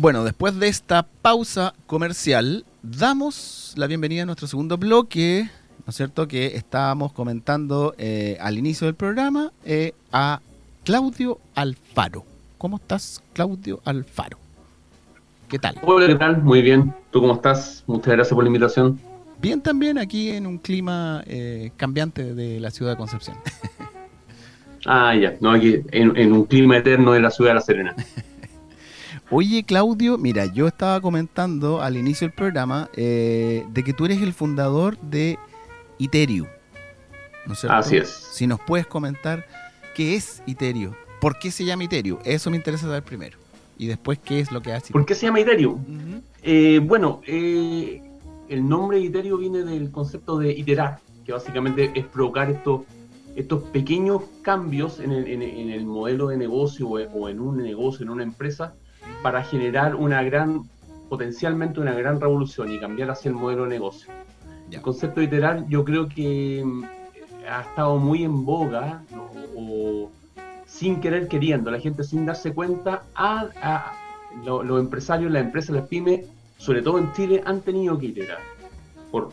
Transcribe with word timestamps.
Bueno, 0.00 0.24
después 0.24 0.58
de 0.58 0.66
esta 0.68 1.02
pausa 1.02 1.74
comercial, 1.86 2.64
damos 2.80 3.74
la 3.76 3.86
bienvenida 3.86 4.22
a 4.22 4.24
nuestro 4.24 4.48
segundo 4.48 4.78
bloque, 4.78 5.50
¿no 5.84 5.90
es 5.90 5.94
cierto? 5.94 6.26
Que 6.26 6.56
estábamos 6.56 7.12
comentando 7.12 7.94
eh, 7.98 8.38
al 8.40 8.56
inicio 8.56 8.86
del 8.86 8.94
programa 8.94 9.52
eh, 9.66 9.92
a 10.10 10.40
Claudio 10.86 11.38
Alfaro. 11.54 12.24
¿Cómo 12.56 12.78
estás, 12.78 13.22
Claudio 13.34 13.82
Alfaro? 13.84 14.38
¿Qué 15.50 15.58
tal? 15.58 15.76
Hola, 15.82 16.06
¿qué 16.06 16.14
tal? 16.14 16.42
Muy 16.44 16.62
bien. 16.62 16.94
¿Tú 17.10 17.20
cómo 17.20 17.34
estás? 17.34 17.84
Muchas 17.86 18.14
gracias 18.14 18.34
por 18.34 18.42
la 18.42 18.48
invitación. 18.48 18.98
Bien 19.38 19.60
también 19.60 19.98
aquí 19.98 20.30
en 20.30 20.46
un 20.46 20.56
clima 20.56 21.22
eh, 21.26 21.72
cambiante 21.76 22.34
de 22.34 22.58
la 22.58 22.70
ciudad 22.70 22.92
de 22.92 22.96
Concepción. 22.96 23.36
ah, 24.86 25.14
ya. 25.14 25.36
No, 25.40 25.50
aquí 25.50 25.82
en, 25.92 26.16
en 26.16 26.32
un 26.32 26.46
clima 26.46 26.78
eterno 26.78 27.12
de 27.12 27.20
la 27.20 27.30
ciudad 27.30 27.50
de 27.50 27.54
La 27.56 27.60
Serena. 27.60 27.94
Oye, 29.32 29.62
Claudio, 29.62 30.18
mira, 30.18 30.46
yo 30.46 30.66
estaba 30.66 31.00
comentando 31.00 31.80
al 31.80 31.96
inicio 31.96 32.26
del 32.26 32.34
programa 32.34 32.90
eh, 32.96 33.64
de 33.70 33.84
que 33.84 33.92
tú 33.92 34.04
eres 34.04 34.20
el 34.22 34.32
fundador 34.32 34.98
de 34.98 35.38
Iterio. 35.98 36.48
¿no 37.46 37.52
es? 37.52 37.64
Así 37.64 37.96
es. 37.96 38.08
Si 38.08 38.48
nos 38.48 38.58
puedes 38.60 38.88
comentar 38.88 39.46
qué 39.94 40.16
es 40.16 40.42
Iterio, 40.46 40.96
por 41.20 41.38
qué 41.38 41.52
se 41.52 41.64
llama 41.64 41.84
Iterio, 41.84 42.18
eso 42.24 42.50
me 42.50 42.56
interesa 42.56 42.86
saber 42.86 43.04
primero. 43.04 43.38
Y 43.78 43.86
después, 43.86 44.18
¿qué 44.18 44.40
es 44.40 44.50
lo 44.50 44.62
que 44.62 44.72
hace? 44.72 44.92
¿Por 44.92 45.06
qué 45.06 45.14
se 45.14 45.26
llama 45.26 45.38
Iterio? 45.38 45.78
Eh, 46.42 46.80
bueno, 46.82 47.20
eh, 47.24 48.02
el 48.48 48.68
nombre 48.68 48.98
Iterio 48.98 49.38
viene 49.38 49.62
del 49.62 49.92
concepto 49.92 50.38
de 50.38 50.50
iterar, 50.50 50.98
que 51.24 51.32
básicamente 51.32 51.92
es 51.94 52.04
provocar 52.04 52.50
estos, 52.50 52.80
estos 53.36 53.62
pequeños 53.62 54.22
cambios 54.42 54.98
en 54.98 55.12
el, 55.12 55.86
modelo 55.86 56.26
de 56.28 56.36
negocio 56.36 56.88
o 56.88 57.28
en 57.28 57.38
un 57.38 57.58
negocio, 57.58 58.02
en 58.02 58.10
una 58.10 58.24
empresa, 58.24 58.74
para 59.22 59.42
generar 59.42 59.94
una 59.94 60.22
gran, 60.22 60.62
potencialmente 61.08 61.80
una 61.80 61.92
gran 61.92 62.20
revolución 62.20 62.72
y 62.72 62.80
cambiar 62.80 63.10
hacia 63.10 63.28
el 63.28 63.34
modelo 63.34 63.64
de 63.64 63.70
negocio. 63.70 64.12
El 64.70 64.80
concepto 64.82 65.20
de 65.20 65.26
iterar 65.26 65.66
yo 65.68 65.84
creo 65.84 66.08
que 66.08 66.62
mm, 66.64 66.84
ha 67.48 67.62
estado 67.62 67.98
muy 67.98 68.24
en 68.24 68.44
boga 68.44 69.02
o, 69.56 70.10
sin 70.66 71.00
querer 71.00 71.28
queriendo, 71.28 71.70
la 71.70 71.80
gente 71.80 72.04
sin 72.04 72.24
darse 72.24 72.54
cuenta, 72.54 73.02
a, 73.14 73.92
los 74.44 74.80
empresarios, 74.80 75.32
las 75.32 75.42
empresas, 75.42 75.74
las 75.74 75.88
pymes, 75.88 76.26
sobre 76.56 76.82
todo 76.82 76.98
en 76.98 77.12
Chile, 77.14 77.42
han 77.44 77.60
tenido 77.62 77.98
que 77.98 78.06
iterar 78.06 78.38
por 79.10 79.30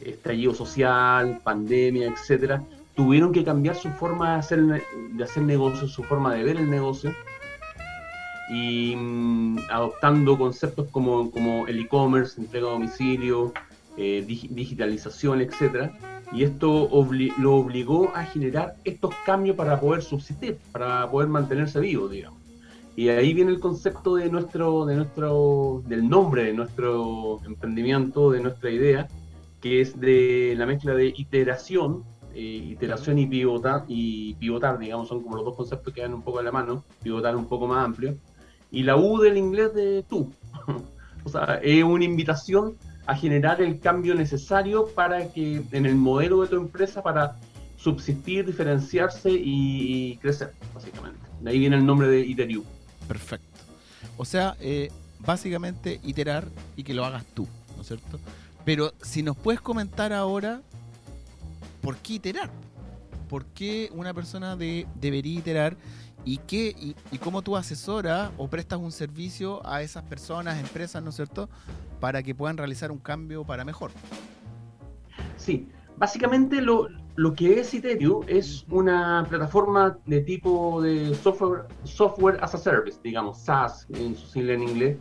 estallido 0.00 0.52
social, 0.52 1.40
pandemia, 1.44 2.08
etcétera, 2.08 2.62
tuvieron 2.96 3.32
que 3.32 3.44
cambiar 3.44 3.76
su 3.76 3.88
forma 3.90 4.32
de 4.32 4.38
hacer, 4.38 4.60
de 5.12 5.24
hacer 5.24 5.42
negocio, 5.44 5.86
su 5.86 6.02
forma 6.02 6.34
de 6.34 6.42
ver 6.42 6.56
el 6.56 6.68
negocio, 6.68 7.14
y 8.52 8.94
mm, 8.94 9.58
adoptando 9.70 10.36
conceptos 10.36 10.86
como, 10.90 11.30
como 11.30 11.66
el 11.66 11.80
e-commerce, 11.80 12.38
entrega 12.38 12.68
a 12.68 12.72
domicilio, 12.72 13.52
eh, 13.96 14.22
digitalización, 14.26 15.40
etcétera. 15.40 15.96
Y 16.32 16.44
esto 16.44 16.88
lo 17.38 17.54
obligó 17.54 18.12
a 18.14 18.24
generar 18.24 18.76
estos 18.84 19.14
cambios 19.26 19.56
para 19.56 19.80
poder 19.80 20.02
subsistir, 20.02 20.58
para 20.70 21.10
poder 21.10 21.28
mantenerse 21.28 21.80
vivo, 21.80 22.08
digamos. 22.08 22.40
Y 22.94 23.08
ahí 23.08 23.32
viene 23.32 23.50
el 23.52 23.60
concepto 23.60 24.16
de 24.16 24.28
nuestro, 24.28 24.84
de 24.84 24.96
nuestro, 24.96 25.82
del 25.86 26.08
nombre 26.08 26.44
de 26.44 26.52
nuestro 26.52 27.40
emprendimiento, 27.46 28.30
de 28.30 28.40
nuestra 28.40 28.70
idea, 28.70 29.08
que 29.62 29.80
es 29.80 29.98
de 29.98 30.54
la 30.58 30.66
mezcla 30.66 30.94
de 30.94 31.06
iteración, 31.06 32.04
eh, 32.34 32.40
iteración 32.40 33.18
y 33.18 33.26
pivotar, 33.26 33.84
y 33.88 34.34
pivotar, 34.34 34.78
digamos, 34.78 35.08
son 35.08 35.22
como 35.22 35.36
los 35.36 35.44
dos 35.44 35.56
conceptos 35.56 35.92
que 35.92 36.02
dan 36.02 36.12
un 36.12 36.22
poco 36.22 36.38
de 36.38 36.44
la 36.44 36.52
mano, 36.52 36.84
pivotar 37.02 37.34
un 37.34 37.46
poco 37.46 37.66
más 37.66 37.84
amplio, 37.84 38.14
y 38.72 38.82
la 38.82 38.96
U 38.96 39.20
del 39.20 39.36
inglés 39.36 39.72
de 39.74 40.02
tú. 40.08 40.32
o 41.24 41.28
sea, 41.28 41.60
es 41.62 41.84
una 41.84 42.04
invitación 42.04 42.76
a 43.06 43.14
generar 43.14 43.60
el 43.60 43.78
cambio 43.78 44.14
necesario 44.14 44.88
para 44.88 45.28
que 45.32 45.62
en 45.70 45.86
el 45.86 45.94
modelo 45.94 46.40
de 46.42 46.48
tu 46.48 46.56
empresa 46.56 47.02
para 47.02 47.36
subsistir, 47.76 48.46
diferenciarse 48.46 49.30
y, 49.30 50.16
crecer, 50.16 50.52
básicamente. 50.74 51.20
De 51.40 51.50
ahí 51.50 51.58
viene 51.58 51.76
el 51.76 51.84
nombre 51.84 52.08
de 52.08 52.20
Iteriu. 52.20 52.64
Perfecto. 53.06 53.46
O 54.16 54.24
sea, 54.24 54.56
eh, 54.60 54.90
básicamente 55.18 56.00
iterar 56.04 56.46
y 56.76 56.84
que 56.84 56.94
lo 56.94 57.04
hagas 57.04 57.24
tú, 57.34 57.46
¿no 57.76 57.82
es 57.82 57.88
cierto? 57.88 58.20
Pero 58.64 58.92
si 59.02 59.22
nos 59.22 59.36
puedes 59.36 59.60
comentar 59.60 60.12
ahora, 60.12 60.62
¿por 61.80 61.96
qué 61.96 62.14
iterar? 62.14 62.50
¿Por 63.28 63.44
qué 63.46 63.90
una 63.92 64.14
persona 64.14 64.56
de, 64.56 64.86
debería 64.94 65.38
iterar 65.38 65.76
¿Y, 66.24 66.38
qué, 66.38 66.74
y, 67.10 67.18
cómo 67.18 67.42
tú 67.42 67.56
asesoras 67.56 68.30
o 68.38 68.48
prestas 68.48 68.78
un 68.78 68.92
servicio 68.92 69.64
a 69.66 69.82
esas 69.82 70.04
personas, 70.04 70.60
empresas, 70.60 71.02
¿no 71.02 71.10
es 71.10 71.16
cierto?, 71.16 71.48
para 72.00 72.22
que 72.22 72.34
puedan 72.34 72.56
realizar 72.56 72.92
un 72.92 72.98
cambio 72.98 73.44
para 73.44 73.64
mejor. 73.64 73.90
Sí, 75.36 75.68
básicamente 75.96 76.60
lo, 76.60 76.88
lo 77.16 77.34
que 77.34 77.60
es 77.60 77.74
Iterio 77.74 78.20
es 78.26 78.64
una 78.70 79.26
plataforma 79.28 79.98
de 80.06 80.20
tipo 80.20 80.80
de 80.80 81.14
software, 81.16 81.66
software 81.84 82.38
as 82.40 82.54
a 82.54 82.58
service, 82.58 82.98
digamos, 83.02 83.38
SaaS 83.38 83.86
en 83.90 84.14
su 84.14 84.26
sigla 84.26 84.54
en 84.54 84.62
inglés, 84.62 84.96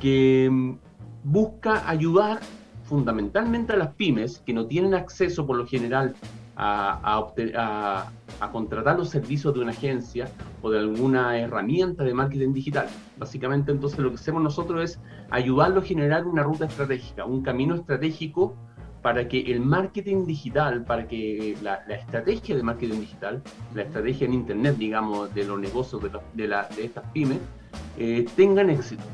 que 0.00 0.48
mm, 0.50 0.78
busca 1.24 1.88
ayudar 1.88 2.40
fundamentalmente 2.86 3.72
a 3.72 3.76
las 3.76 3.94
pymes 3.94 4.42
que 4.46 4.52
no 4.52 4.66
tienen 4.66 4.94
acceso 4.94 5.46
por 5.46 5.56
lo 5.56 5.66
general 5.66 6.14
a, 6.56 8.10
contratar 8.52 8.98
los 8.98 9.10
servicios 9.10 9.52
de 9.54 9.60
una 9.60 9.72
agencia 9.72 10.28
o 10.62 10.70
de 10.70 10.78
alguna 10.78 11.38
herramienta 11.38 12.04
de 12.04 12.14
marketing 12.14 12.52
digital. 12.52 12.86
Básicamente 13.18 13.72
entonces 13.72 13.98
lo 13.98 14.10
que 14.10 14.16
hacemos 14.16 14.42
nosotros 14.42 14.82
es 14.82 15.00
ayudarlo 15.30 15.80
a 15.80 15.82
generar 15.82 16.26
una 16.26 16.42
ruta 16.42 16.66
estratégica, 16.66 17.24
un 17.24 17.42
camino 17.42 17.74
estratégico 17.74 18.56
para 19.02 19.28
que 19.28 19.40
el 19.40 19.60
marketing 19.60 20.26
digital, 20.26 20.84
para 20.84 21.06
que 21.06 21.56
la, 21.62 21.74
estrategia 21.88 22.56
de 22.56 22.62
marketing 22.62 23.00
digital, 23.00 23.42
la 23.74 23.82
estrategia 23.82 24.26
en 24.26 24.34
Internet, 24.34 24.76
digamos, 24.78 25.32
de 25.34 25.44
los 25.44 25.60
negocios 25.60 26.02
de, 26.02 26.10
de, 26.34 26.84
estas 26.84 27.04
pymes, 27.12 27.38
eh, 27.98 28.26
tengan 28.34 28.70
éxito. 28.70 29.04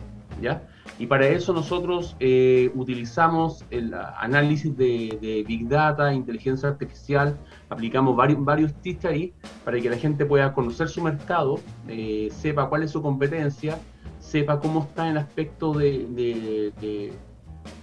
¿ya? 0.41 0.63
Y 0.99 1.07
para 1.07 1.27
eso 1.27 1.53
nosotros 1.53 2.17
eh, 2.21 2.71
utilizamos 2.75 3.65
el 3.71 3.95
análisis 3.95 4.77
de, 4.77 5.45
Big 5.47 5.69
Data, 5.69 6.13
inteligencia 6.13 6.69
artificial, 6.69 7.37
aplicamos 7.71 8.15
varios, 8.15 8.45
varios 8.45 8.73
ahí 9.05 9.33
para 9.65 9.81
que 9.81 9.91
la 9.91 9.97
gente 9.97 10.25
pueda 10.25 10.53
conocer 10.53 10.89
su 10.89 11.03
mercado, 11.03 11.59
eh, 11.89 12.29
sepa 12.31 12.69
cuál 12.69 12.83
es 12.83 12.91
su 12.91 13.03
competencia, 13.03 13.79
sepa 14.21 14.61
cómo 14.61 14.83
está 14.83 15.09
en 15.09 15.17
aspecto 15.17 15.73
de, 15.73 17.13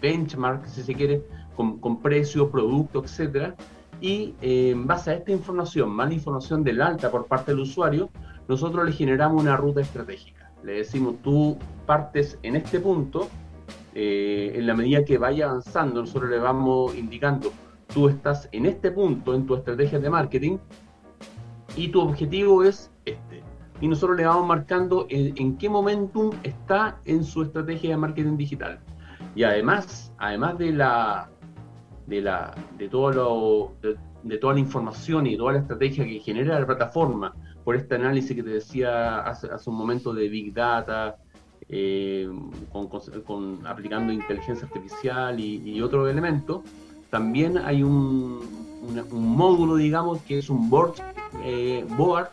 benchmark, 0.01 0.65
si 0.67 0.83
se 0.83 0.93
quiere, 0.93 1.23
con, 1.55 1.79
con 1.79 2.01
precio, 2.01 2.49
producto, 2.49 3.03
etcétera. 3.03 3.55
Y 4.01 4.33
eh, 4.41 4.69
en 4.69 4.87
base 4.87 5.11
a 5.11 5.13
esta 5.15 5.31
información, 5.31 5.89
más 5.89 6.11
información 6.13 6.63
del 6.63 6.81
alta 6.81 7.11
por 7.11 7.25
parte 7.25 7.51
del 7.51 7.61
usuario, 7.61 8.09
nosotros 8.47 8.85
le 8.85 8.93
generamos 8.93 9.41
una 9.41 9.57
ruta 9.57 9.81
estratégica 9.81 10.38
le 10.63 10.73
decimos, 10.73 11.15
tú 11.23 11.57
partes 11.85 12.37
en 12.43 12.55
este 12.55 12.79
punto, 12.79 13.27
eh, 13.95 14.53
en 14.55 14.67
la 14.67 14.73
medida 14.73 15.03
que 15.03 15.17
vaya 15.17 15.49
avanzando, 15.49 16.01
nosotros 16.01 16.29
le 16.29 16.39
vamos 16.39 16.95
indicando, 16.95 17.51
tú 17.93 18.09
estás 18.09 18.47
en 18.51 18.65
este 18.65 18.91
punto 18.91 19.33
en 19.33 19.45
tu 19.45 19.55
estrategia 19.55 19.99
de 19.99 20.09
marketing 20.09 20.57
y 21.75 21.87
tu 21.89 22.01
objetivo 22.01 22.63
es 22.63 22.91
este. 23.05 23.43
Y 23.81 23.87
nosotros 23.87 24.17
le 24.17 24.25
vamos 24.25 24.45
marcando 24.45 25.07
en, 25.09 25.57
qué 25.57 25.69
momentum 25.69 26.31
está 26.43 26.99
en 27.05 27.23
su 27.23 27.43
estrategia 27.43 27.91
de 27.91 27.97
marketing 27.97 28.35
digital. 28.35 28.79
Y 29.35 29.43
además, 29.43 30.13
además 30.17 30.57
de 30.57 30.73
la 30.73 31.29
de 32.07 32.21
la 32.21 32.55
de 32.77 32.89
todo 32.89 33.11
lo 33.11 33.73
de 34.23 34.37
toda 34.37 34.55
la 34.55 34.59
información 34.59 35.27
y 35.27 35.37
toda 35.37 35.53
la 35.53 35.59
estrategia 35.59 36.03
que 36.03 36.19
genera 36.19 36.59
la 36.59 36.65
plataforma 36.65 37.33
por 37.69 37.75
este 37.75 37.93
análisis 37.93 38.35
que 38.35 38.41
te 38.41 38.49
decía 38.49 39.19
hace, 39.19 39.47
un 39.67 39.75
momento 39.75 40.11
de 40.11 40.27
Big 40.27 40.55
Data, 40.55 41.17
eh, 41.69 42.27
con, 42.71 43.59
aplicando 43.67 44.11
inteligencia 44.11 44.65
artificial 44.65 45.39
y, 45.39 45.79
otros 45.79 46.09
elementos, 46.09 46.63
también 47.11 47.59
hay 47.59 47.83
un, 47.83 48.39
módulo, 49.11 49.75
digamos, 49.75 50.19
que 50.23 50.39
es 50.39 50.49
un 50.49 50.67
board, 50.67 50.95
eh, 51.43 51.85
board 51.95 52.29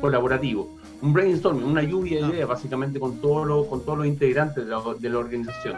colaborativo, 0.00 0.76
un 1.02 1.12
brainstorming, 1.12 1.62
una 1.62 1.84
lluvia 1.84 2.18
de 2.18 2.24
ah. 2.24 2.30
ideas, 2.30 2.48
básicamente 2.48 2.98
con, 2.98 3.20
todo 3.20 3.68
con 3.68 3.84
todos 3.84 3.98
los 3.98 4.08
integrantes 4.08 4.64
de 4.64 4.70
la, 4.72 4.82
de 4.98 5.08
la 5.08 5.18
organización 5.18 5.76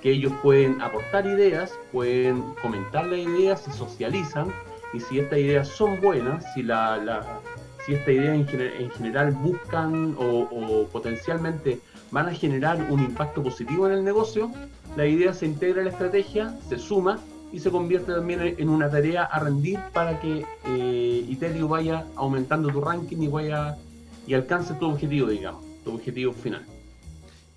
que 0.00 0.12
ellos 0.12 0.32
pueden 0.40 0.80
aportar 0.80 1.26
ideas, 1.26 1.72
pueden 1.90 2.40
comentar 2.62 3.06
las 3.06 3.18
ideas, 3.18 3.60
se 3.62 3.72
socializan 3.72 4.52
y 4.94 5.00
si 5.00 5.18
estas 5.18 5.40
ideas 5.40 5.66
son 5.66 6.00
buenas, 6.00 6.44
si 6.54 6.62
la, 6.62 7.40
si 7.84 7.94
esta 7.94 8.12
idea 8.12 8.34
en, 8.34 8.46
general 8.46 9.32
buscan 9.32 10.14
o, 10.18 10.86
potencialmente 10.92 11.80
van 12.10 12.28
a 12.28 12.34
generar 12.34 12.90
un 12.90 13.00
impacto 13.00 13.42
positivo 13.42 13.86
en 13.86 13.94
el 13.94 14.04
negocio, 14.04 14.52
la 14.96 15.06
idea 15.06 15.32
se 15.32 15.46
integra 15.46 15.80
en 15.80 15.86
la 15.86 15.92
estrategia, 15.92 16.54
se 16.68 16.78
suma 16.78 17.18
y 17.52 17.58
se 17.58 17.70
convierte 17.70 18.12
también 18.12 18.54
en 18.58 18.68
una 18.68 18.90
tarea 18.90 19.24
a 19.24 19.38
rendir 19.40 19.78
para 19.92 20.20
que 20.20 20.44
eh, 20.66 21.26
Iterio 21.28 21.68
vaya 21.68 22.06
aumentando 22.16 22.70
tu 22.70 22.80
ranking 22.80 23.18
y 23.18 23.28
vaya 23.28 23.76
y 24.26 24.34
alcance 24.34 24.74
tu 24.74 24.86
objetivo, 24.86 25.28
digamos, 25.28 25.64
tu 25.84 25.94
objetivo 25.94 26.32
final. 26.32 26.64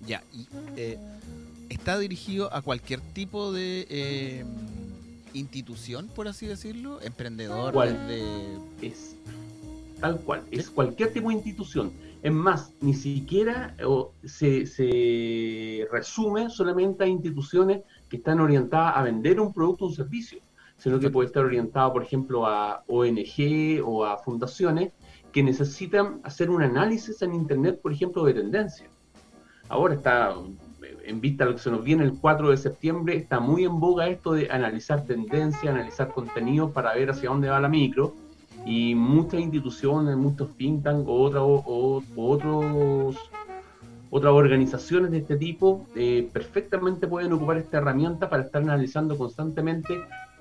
Ya, 0.06 0.22
y 0.32 0.46
eh, 0.76 0.98
está 1.68 1.98
dirigido 1.98 2.52
a 2.52 2.62
cualquier 2.62 3.00
tipo 3.00 3.52
de 3.52 3.86
eh, 3.88 4.44
institución, 5.32 6.08
por 6.08 6.28
así 6.28 6.46
decirlo, 6.46 7.00
emprendedor, 7.02 7.72
¿Cuál? 7.72 8.06
de... 8.08 8.58
Es 8.82 9.16
tal 10.00 10.20
cual, 10.20 10.42
es 10.50 10.70
cualquier 10.70 11.12
tipo 11.12 11.28
de 11.28 11.34
institución. 11.34 11.92
Es 12.22 12.32
más, 12.32 12.72
ni 12.80 12.94
siquiera 12.94 13.76
o, 13.84 14.12
se, 14.24 14.66
se 14.66 15.86
resume 15.90 16.50
solamente 16.50 17.04
a 17.04 17.06
instituciones 17.06 17.82
que 18.08 18.16
están 18.16 18.40
orientadas 18.40 18.96
a 18.96 19.02
vender 19.02 19.40
un 19.40 19.52
producto 19.52 19.84
o 19.84 19.88
un 19.88 19.94
servicio, 19.94 20.40
sino 20.76 20.98
que 20.98 21.10
puede 21.10 21.28
estar 21.28 21.44
orientado, 21.44 21.92
por 21.92 22.02
ejemplo, 22.02 22.46
a 22.46 22.84
ONG 22.88 23.82
o 23.84 24.04
a 24.04 24.18
fundaciones 24.18 24.92
que 25.32 25.42
necesitan 25.42 26.20
hacer 26.24 26.50
un 26.50 26.62
análisis 26.62 27.20
en 27.22 27.34
Internet, 27.34 27.80
por 27.82 27.92
ejemplo, 27.92 28.24
de 28.24 28.34
tendencia. 28.34 28.88
Ahora 29.68 29.94
está, 29.94 30.34
en 31.04 31.20
vista 31.20 31.44
de 31.44 31.50
lo 31.50 31.56
que 31.56 31.62
se 31.62 31.70
nos 31.70 31.82
viene 31.82 32.04
el 32.04 32.18
4 32.18 32.50
de 32.50 32.56
septiembre, 32.56 33.16
está 33.16 33.40
muy 33.40 33.64
en 33.64 33.78
boga 33.80 34.08
esto 34.08 34.32
de 34.32 34.50
analizar 34.50 35.04
tendencia, 35.04 35.70
analizar 35.70 36.12
contenido 36.12 36.72
para 36.72 36.94
ver 36.94 37.10
hacia 37.10 37.30
dónde 37.30 37.48
va 37.48 37.60
la 37.60 37.68
micro. 37.68 38.14
Y 38.66 38.94
muchas 38.96 39.40
instituciones, 39.40 40.16
muchos 40.16 40.54
think 40.56 40.82
tank 40.82 41.06
o, 41.08 41.20
otra- 41.22 41.42
o- 41.42 42.02
o 42.16 42.28
otros, 42.30 43.16
otras 44.10 44.32
organizaciones 44.32 45.12
de 45.12 45.18
este 45.18 45.36
tipo 45.36 45.86
eh, 45.94 46.28
perfectamente 46.32 47.06
pueden 47.06 47.32
ocupar 47.32 47.58
esta 47.58 47.78
herramienta 47.78 48.28
para 48.28 48.42
estar 48.42 48.62
analizando 48.62 49.16
constantemente 49.16 50.00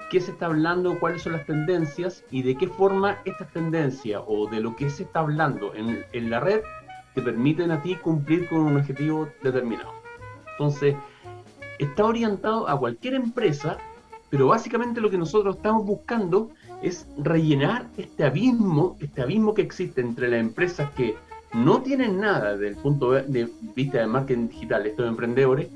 qué 0.09 0.19
se 0.19 0.31
está 0.31 0.47
hablando, 0.47 0.99
cuáles 0.99 1.21
son 1.21 1.33
las 1.33 1.45
tendencias 1.45 2.23
y 2.31 2.41
de 2.41 2.55
qué 2.55 2.67
forma 2.67 3.17
estas 3.25 3.51
tendencias 3.53 4.21
o 4.27 4.47
de 4.49 4.59
lo 4.59 4.75
que 4.75 4.89
se 4.89 5.03
está 5.03 5.19
hablando 5.19 5.73
en, 5.75 6.03
en 6.13 6.29
la 6.29 6.39
red 6.39 6.61
te 7.13 7.21
permiten 7.21 7.71
a 7.71 7.81
ti 7.81 7.95
cumplir 7.95 8.49
con 8.49 8.59
un 8.59 8.77
objetivo 8.77 9.29
determinado. 9.43 9.91
Entonces, 10.51 10.95
está 11.79 12.05
orientado 12.05 12.67
a 12.67 12.77
cualquier 12.77 13.13
empresa, 13.13 13.77
pero 14.29 14.47
básicamente 14.47 14.99
lo 14.99 15.09
que 15.09 15.17
nosotros 15.17 15.55
estamos 15.57 15.85
buscando 15.85 16.49
es 16.81 17.07
rellenar 17.17 17.87
este 17.97 18.23
abismo, 18.25 18.97
este 18.99 19.21
abismo 19.21 19.53
que 19.53 19.61
existe 19.61 20.01
entre 20.01 20.29
las 20.29 20.39
empresas 20.39 20.89
que 20.91 21.15
no 21.53 21.81
tienen 21.81 22.19
nada 22.19 22.53
desde 22.53 22.69
el 22.69 22.75
punto 22.75 23.11
de 23.11 23.23
de 23.23 23.49
vista 23.75 23.99
del 23.99 24.07
marketing 24.09 24.47
digital, 24.49 24.85
estos 24.85 25.07
emprendedores, 25.07 25.69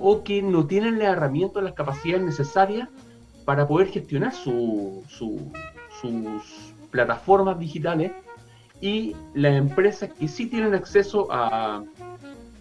o 0.00 0.22
que 0.24 0.42
no 0.42 0.66
tienen 0.66 0.98
las 0.98 1.08
herramientas, 1.08 1.62
las 1.62 1.74
capacidades 1.74 2.24
necesarias 2.24 2.88
para 3.44 3.66
poder 3.68 3.88
gestionar 3.88 4.32
su- 4.34 5.02
su- 5.08 5.52
sus 6.00 6.72
plataformas 6.90 7.58
digitales 7.58 8.12
y 8.80 9.14
las 9.34 9.54
empresas 9.54 10.10
que 10.18 10.26
sí 10.26 10.46
tienen 10.46 10.74
acceso 10.74 11.28
a, 11.30 11.82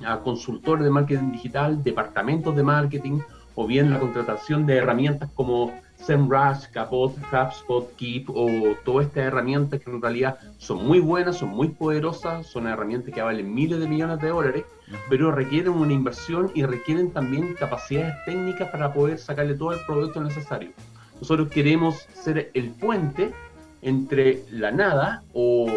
a 0.05 0.19
consultores 0.19 0.83
de 0.83 0.89
marketing 0.91 1.31
digital, 1.31 1.81
departamentos 1.83 2.55
de 2.55 2.63
marketing, 2.63 3.19
o 3.55 3.67
bien 3.67 3.91
la 3.91 3.99
contratación 3.99 4.65
de 4.65 4.77
herramientas 4.77 5.29
como 5.35 5.73
SEMrush, 5.97 6.67
Capot, 6.71 7.15
HubSpot, 7.31 7.95
Keep, 7.95 8.29
o 8.29 8.75
todas 8.85 9.07
estas 9.07 9.25
herramientas 9.25 9.81
que 9.81 9.91
en 9.91 10.01
realidad 10.01 10.39
son 10.57 10.85
muy 10.85 10.99
buenas, 10.99 11.37
son 11.37 11.49
muy 11.49 11.69
poderosas, 11.69 12.47
son 12.47 12.67
herramientas 12.67 13.13
que 13.13 13.21
valen 13.21 13.53
miles 13.53 13.79
de 13.79 13.87
millones 13.87 14.19
de 14.19 14.29
dólares, 14.29 14.63
pero 15.09 15.31
requieren 15.31 15.73
una 15.73 15.93
inversión 15.93 16.51
y 16.55 16.63
requieren 16.63 17.11
también 17.11 17.53
capacidades 17.53 18.15
técnicas 18.25 18.69
para 18.69 18.93
poder 18.93 19.19
sacarle 19.19 19.55
todo 19.55 19.73
el 19.73 19.79
producto 19.85 20.21
necesario. 20.23 20.69
Nosotros 21.19 21.49
queremos 21.49 22.07
ser 22.13 22.49
el 22.53 22.69
puente 22.69 23.33
entre 23.81 24.43
la 24.51 24.71
nada 24.71 25.23
o, 25.33 25.67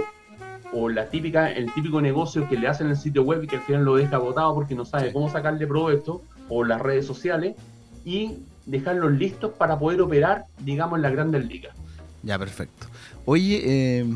o 0.73 0.89
la 0.89 1.09
típica, 1.09 1.51
el 1.51 1.73
típico 1.73 2.01
negocio 2.01 2.49
que 2.49 2.57
le 2.57 2.69
hacen 2.69 2.87
en 2.87 2.93
el 2.93 2.99
sitio 2.99 3.23
web 3.23 3.43
y 3.43 3.47
que 3.49 3.57
al 3.57 3.63
final 3.63 3.85
lo 3.85 3.97
deja 3.97 4.17
agotado 4.17 4.55
porque 4.55 4.75
no 4.75 4.85
sabe 4.85 5.13
cómo 5.13 5.29
sacarle 5.29 5.67
provecho, 5.67 6.23
o 6.55 6.65
las 6.65 6.81
redes 6.81 7.07
sociales, 7.07 7.57
y 8.05 8.35
dejarlos 8.67 9.13
listos 9.13 9.53
para 9.57 9.79
poder 9.79 10.01
operar, 10.03 10.45
digamos, 10.59 10.99
en 10.99 11.03
las 11.03 11.13
grandes 11.13 11.47
ligas. 11.47 11.75
Ya, 12.23 12.39
perfecto. 12.39 12.87
Oye, 13.25 13.63
eh, 13.65 14.07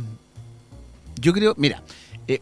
yo 1.21 1.33
creo, 1.33 1.55
mira, 1.57 1.83
eh, 2.29 2.41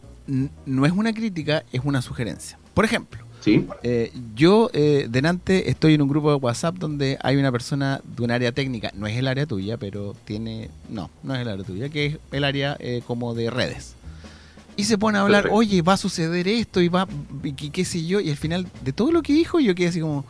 no 0.65 0.85
es 0.85 0.91
una 0.91 1.13
crítica, 1.13 1.63
es 1.71 1.81
una 1.83 2.01
sugerencia. 2.01 2.57
Por 2.73 2.83
ejemplo, 2.83 3.23
¿Sí? 3.41 3.65
eh, 3.83 4.11
yo 4.35 4.69
eh, 4.73 5.07
delante 5.09 5.69
estoy 5.69 5.93
en 5.93 6.01
un 6.01 6.09
grupo 6.09 6.29
de 6.31 6.35
WhatsApp 6.35 6.75
donde 6.75 7.17
hay 7.21 7.37
una 7.37 7.51
persona 7.51 8.01
de 8.03 8.23
un 8.23 8.31
área 8.31 8.51
técnica, 8.51 8.91
no 8.95 9.07
es 9.07 9.15
el 9.15 9.27
área 9.27 9.45
tuya, 9.45 9.77
pero 9.77 10.15
tiene, 10.25 10.69
no, 10.89 11.09
no 11.23 11.35
es 11.35 11.41
el 11.41 11.47
área 11.47 11.63
tuya, 11.63 11.89
que 11.89 12.05
es 12.07 12.17
el 12.31 12.43
área 12.43 12.75
eh, 12.79 13.01
como 13.07 13.33
de 13.33 13.49
redes. 13.49 13.95
Y 14.77 14.83
se 14.83 14.97
pone 14.97 15.17
a 15.17 15.21
hablar, 15.21 15.43
Perfecto. 15.43 15.57
oye, 15.57 15.81
va 15.81 15.93
a 15.93 15.97
suceder 15.97 16.47
esto 16.47 16.81
y 16.81 16.89
va, 16.89 17.07
y 17.43 17.53
qué, 17.53 17.69
qué 17.69 17.85
sé 17.85 18.05
yo, 18.05 18.19
y 18.19 18.29
al 18.29 18.37
final 18.37 18.67
de 18.83 18.91
todo 18.91 19.11
lo 19.11 19.21
que 19.21 19.31
dijo 19.33 19.59
yo 19.59 19.73
quedé 19.73 19.87
así 19.87 20.01
como, 20.01 20.25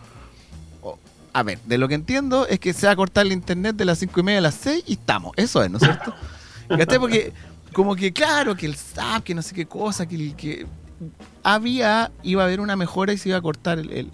oh, 0.83 0.99
a 1.33 1.41
ver, 1.43 1.59
de 1.65 1.77
lo 1.79 1.87
que 1.87 1.95
entiendo 1.95 2.45
es 2.47 2.59
que 2.59 2.71
se 2.73 2.85
va 2.85 2.93
a 2.93 2.95
cortar 2.95 3.25
el 3.25 3.31
internet 3.31 3.75
de 3.75 3.85
las 3.85 3.97
cinco 3.99 4.19
y 4.19 4.23
media 4.23 4.39
a 4.39 4.41
las 4.43 4.55
6 4.55 4.83
y 4.85 4.93
estamos, 4.93 5.31
eso 5.35 5.63
es, 5.63 5.71
¿no 5.71 5.77
es 5.77 5.83
cierto? 5.83 6.13
¿Cachai? 6.69 6.99
Porque 6.99 7.33
como 7.73 7.95
que 7.95 8.13
claro, 8.13 8.55
que 8.55 8.67
el 8.67 8.75
SAP, 8.75 9.23
que 9.23 9.33
no 9.35 9.41
sé 9.41 9.55
qué 9.55 9.65
cosa, 9.65 10.05
que, 10.05 10.65
había, 11.43 12.11
iba 12.23 12.43
a 12.43 12.45
haber 12.45 12.59
una 12.59 12.75
mejora 12.75 13.13
y 13.13 13.17
se 13.17 13.29
iba 13.29 13.37
a 13.37 13.41
cortar 13.41 13.79
el, 13.79 13.91
el- 13.91 14.11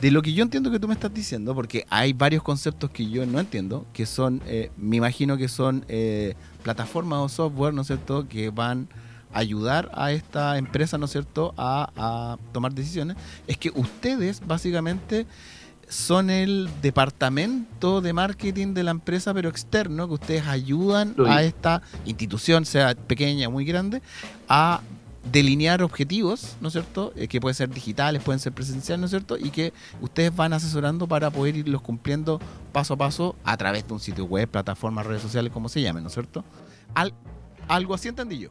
de 0.00 0.10
lo 0.10 0.20
que 0.22 0.32
yo 0.32 0.42
entiendo 0.42 0.70
que 0.70 0.78
tú 0.78 0.88
me 0.88 0.94
estás 0.94 1.12
diciendo, 1.12 1.54
porque 1.54 1.86
hay 1.88 2.12
varios 2.12 2.42
conceptos 2.42 2.90
que 2.90 3.08
yo 3.08 3.24
no 3.24 3.40
entiendo, 3.40 3.86
que 3.94 4.04
son, 4.04 4.42
eh, 4.46 4.70
me 4.76 4.96
imagino 4.96 5.36
que 5.38 5.48
son 5.48 5.84
eh, 5.88 6.34
plataformas 6.62 7.18
o 7.20 7.28
software, 7.28 7.72
¿no 7.72 7.80
es 7.80 7.86
cierto?, 7.86 8.28
que 8.28 8.50
van 8.50 8.88
ayudar 9.32 9.90
a 9.94 10.12
esta 10.12 10.56
empresa, 10.58 10.98
¿no 10.98 11.04
es 11.06 11.12
cierto?, 11.12 11.52
a, 11.56 11.90
a 11.96 12.38
tomar 12.52 12.72
decisiones. 12.72 13.16
Es 13.46 13.56
que 13.58 13.70
ustedes 13.74 14.40
básicamente 14.46 15.26
son 15.88 16.30
el 16.30 16.68
departamento 16.82 18.00
de 18.00 18.12
marketing 18.12 18.74
de 18.74 18.82
la 18.82 18.90
empresa, 18.90 19.32
pero 19.32 19.48
externo, 19.48 20.08
que 20.08 20.14
ustedes 20.14 20.46
ayudan 20.46 21.14
a 21.28 21.42
esta 21.44 21.82
institución, 22.04 22.64
sea 22.64 22.94
pequeña 22.94 23.48
o 23.48 23.50
muy 23.52 23.64
grande, 23.64 24.02
a 24.48 24.80
delinear 25.30 25.82
objetivos, 25.82 26.56
¿no 26.60 26.68
es 26.68 26.72
cierto? 26.72 27.12
Eh, 27.16 27.26
que 27.28 27.40
pueden 27.40 27.54
ser 27.54 27.68
digitales, 27.70 28.22
pueden 28.22 28.38
ser 28.40 28.52
presenciales, 28.52 29.00
¿no 29.00 29.06
es 29.06 29.10
cierto? 29.10 29.36
Y 29.36 29.50
que 29.50 29.72
ustedes 30.00 30.34
van 30.34 30.52
asesorando 30.52 31.06
para 31.08 31.30
poder 31.30 31.56
irlos 31.56 31.82
cumpliendo 31.82 32.40
paso 32.72 32.94
a 32.94 32.96
paso 32.96 33.36
a 33.44 33.56
través 33.56 33.86
de 33.86 33.92
un 33.94 34.00
sitio 34.00 34.24
web, 34.24 34.48
plataformas, 34.48 35.04
redes 35.06 35.22
sociales, 35.22 35.52
como 35.52 35.68
se 35.68 35.82
llamen, 35.82 36.02
¿no 36.04 36.08
es 36.08 36.14
cierto? 36.14 36.44
Al- 36.94 37.12
algo 37.68 37.94
así 37.94 38.08
entendí 38.08 38.38
yo. 38.38 38.50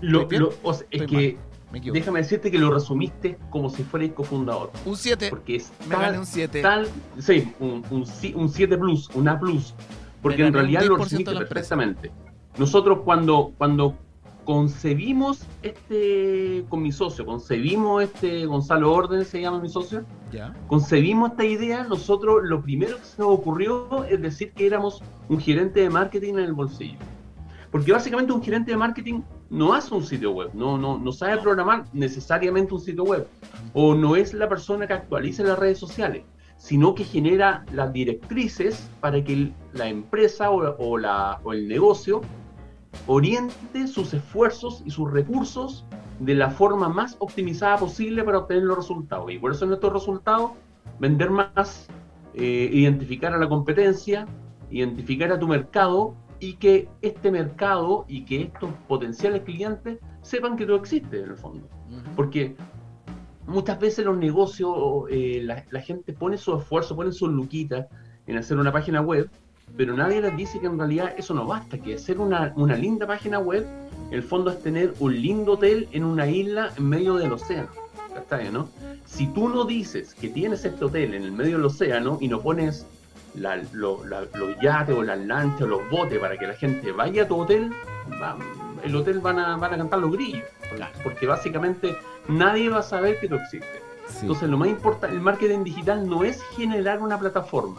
Lo, 0.00 0.28
lo- 0.30 0.52
o 0.62 0.72
sea, 0.74 0.86
es 0.90 1.02
que 1.06 1.36
Me 1.72 1.80
déjame 1.80 2.20
decirte 2.20 2.50
que 2.50 2.58
lo 2.58 2.70
resumiste 2.70 3.36
como 3.50 3.68
si 3.70 3.82
fuera 3.82 4.04
el 4.06 4.14
cofundador. 4.14 4.70
Un 4.86 4.96
7, 4.96 5.28
Porque 5.30 5.56
es 5.56 5.72
me 5.88 5.94
gané 5.96 6.06
tal, 6.12 6.18
un 6.20 6.26
7. 6.26 6.62
tal 6.62 6.88
sí, 7.18 7.52
un, 7.60 7.84
un, 7.90 8.06
si- 8.06 8.32
un 8.34 8.48
7 8.48 8.78
plus, 8.78 9.08
un 9.14 9.28
A 9.28 9.38
plus. 9.38 9.74
Porque 10.22 10.42
en 10.42 10.48
un 10.48 10.54
realidad 10.54 10.82
lo 10.82 10.96
10% 10.96 11.02
resumiste 11.04 11.34
perfectamente. 11.36 12.10
Nosotros 12.58 13.00
cuando, 13.04 13.52
cuando 13.58 13.94
concebimos 14.44 15.42
este, 15.62 16.64
con 16.70 16.82
mi 16.82 16.90
socio, 16.90 17.24
concebimos 17.26 18.02
este, 18.02 18.46
Gonzalo 18.46 18.92
Orden 18.92 19.24
se 19.24 19.40
llama 19.42 19.60
mi 19.60 19.68
socio, 19.68 20.04
Ya. 20.32 20.54
concebimos 20.66 21.32
esta 21.32 21.44
idea, 21.44 21.84
nosotros 21.84 22.38
lo 22.44 22.62
primero 22.62 22.96
que 22.96 23.04
se 23.04 23.20
nos 23.22 23.30
ocurrió 23.30 24.04
es 24.10 24.20
decir 24.22 24.52
que 24.52 24.66
éramos 24.66 25.02
un 25.28 25.38
gerente 25.38 25.80
de 25.80 25.90
marketing 25.90 26.32
en 26.34 26.38
el 26.40 26.52
bolsillo. 26.54 26.98
Porque 27.70 27.92
básicamente 27.92 28.32
un 28.32 28.42
gerente 28.42 28.70
de 28.70 28.76
marketing 28.78 29.20
no 29.50 29.72
hace 29.72 29.94
un 29.94 30.04
sitio 30.04 30.32
web, 30.32 30.50
no, 30.54 30.76
no, 30.76 30.98
no 30.98 31.12
sabe 31.12 31.38
programar 31.38 31.84
necesariamente 31.92 32.74
un 32.74 32.80
sitio 32.80 33.04
web, 33.04 33.26
o 33.72 33.94
no 33.94 34.16
es 34.16 34.34
la 34.34 34.48
persona 34.48 34.86
que 34.86 34.92
actualiza 34.92 35.42
las 35.42 35.58
redes 35.58 35.78
sociales, 35.78 36.24
sino 36.56 36.94
que 36.94 37.04
genera 37.04 37.64
las 37.72 37.92
directrices 37.92 38.90
para 39.00 39.22
que 39.22 39.52
la 39.72 39.88
empresa 39.88 40.50
o, 40.50 40.76
o 40.78 40.98
la, 40.98 41.40
o 41.44 41.52
el 41.52 41.68
negocio 41.68 42.20
oriente 43.06 43.86
sus 43.86 44.12
esfuerzos 44.12 44.82
y 44.84 44.90
sus 44.90 45.10
recursos 45.10 45.84
de 46.20 46.34
la 46.34 46.50
forma 46.50 46.88
más 46.88 47.16
optimizada 47.20 47.78
posible 47.78 48.24
para 48.24 48.38
obtener 48.38 48.64
los 48.64 48.76
resultados. 48.76 49.30
Y 49.30 49.38
por 49.38 49.52
eso 49.52 49.66
nuestros 49.66 49.92
resultados, 49.92 50.52
vender 50.98 51.30
más, 51.30 51.88
eh, 52.34 52.68
identificar 52.72 53.32
a 53.32 53.38
la 53.38 53.48
competencia, 53.48 54.26
identificar 54.70 55.32
a 55.32 55.38
tu 55.38 55.46
mercado 55.46 56.14
y 56.40 56.54
que 56.54 56.88
este 57.02 57.30
mercado 57.30 58.04
y 58.08 58.24
que 58.24 58.42
estos 58.42 58.70
potenciales 58.86 59.42
clientes 59.42 59.98
sepan 60.22 60.56
que 60.56 60.66
tú 60.66 60.74
existes 60.74 61.24
en 61.24 61.30
el 61.30 61.36
fondo. 61.36 61.68
Porque 62.14 62.54
muchas 63.46 63.78
veces 63.80 64.04
los 64.04 64.16
negocios, 64.16 64.74
eh, 65.10 65.40
la, 65.42 65.64
la 65.70 65.80
gente 65.80 66.12
pone 66.12 66.36
su 66.36 66.56
esfuerzo, 66.56 66.94
pone 66.94 67.12
sus 67.12 67.30
luquitas 67.30 67.86
en 68.26 68.36
hacer 68.36 68.58
una 68.58 68.72
página 68.72 69.00
web, 69.00 69.30
pero 69.76 69.96
nadie 69.96 70.20
les 70.20 70.36
dice 70.36 70.60
que 70.60 70.66
en 70.66 70.78
realidad 70.78 71.14
eso 71.16 71.34
no 71.34 71.46
basta, 71.46 71.78
que 71.78 71.94
hacer 71.94 72.18
una, 72.18 72.52
una 72.56 72.76
linda 72.76 73.06
página 73.06 73.38
web, 73.38 73.66
el 74.10 74.22
fondo 74.22 74.50
es 74.50 74.62
tener 74.62 74.94
un 75.00 75.20
lindo 75.20 75.52
hotel 75.52 75.88
en 75.92 76.04
una 76.04 76.26
isla 76.28 76.72
en 76.76 76.88
medio 76.88 77.14
del 77.14 77.32
océano. 77.32 77.68
¿Cachai, 78.14 78.50
no? 78.50 78.68
Si 79.04 79.26
tú 79.28 79.48
no 79.48 79.64
dices 79.64 80.14
que 80.14 80.28
tienes 80.28 80.64
este 80.64 80.84
hotel 80.84 81.14
en 81.14 81.22
el 81.22 81.32
medio 81.32 81.56
del 81.56 81.66
océano 81.66 82.18
y 82.20 82.28
no 82.28 82.40
pones 82.40 82.86
la- 83.38 83.62
lo- 83.72 84.04
la- 84.04 84.26
los 84.34 84.58
yates 84.60 84.96
o 84.96 85.02
las 85.02 85.18
lanchas 85.18 85.62
o 85.62 85.66
los 85.66 85.90
botes 85.90 86.18
para 86.18 86.36
que 86.36 86.46
la 86.46 86.54
gente 86.54 86.92
vaya 86.92 87.22
a 87.22 87.28
tu 87.28 87.36
hotel, 87.36 87.72
va, 88.20 88.36
el 88.84 88.94
hotel 88.94 89.20
van 89.20 89.38
a, 89.38 89.56
van 89.56 89.74
a 89.74 89.76
cantar 89.78 89.98
los 90.00 90.12
grillos. 90.12 90.44
Porque 91.02 91.26
básicamente 91.26 91.96
nadie 92.28 92.68
va 92.68 92.78
a 92.78 92.82
saber 92.82 93.18
que 93.20 93.28
tú 93.28 93.36
existes. 93.36 93.80
Entonces, 94.22 94.48
lo 94.48 94.56
más 94.56 94.68
importante, 94.68 95.14
el 95.16 95.22
marketing 95.22 95.64
digital 95.64 96.08
no 96.08 96.24
es 96.24 96.42
generar 96.56 97.02
una 97.02 97.18
plataforma, 97.18 97.76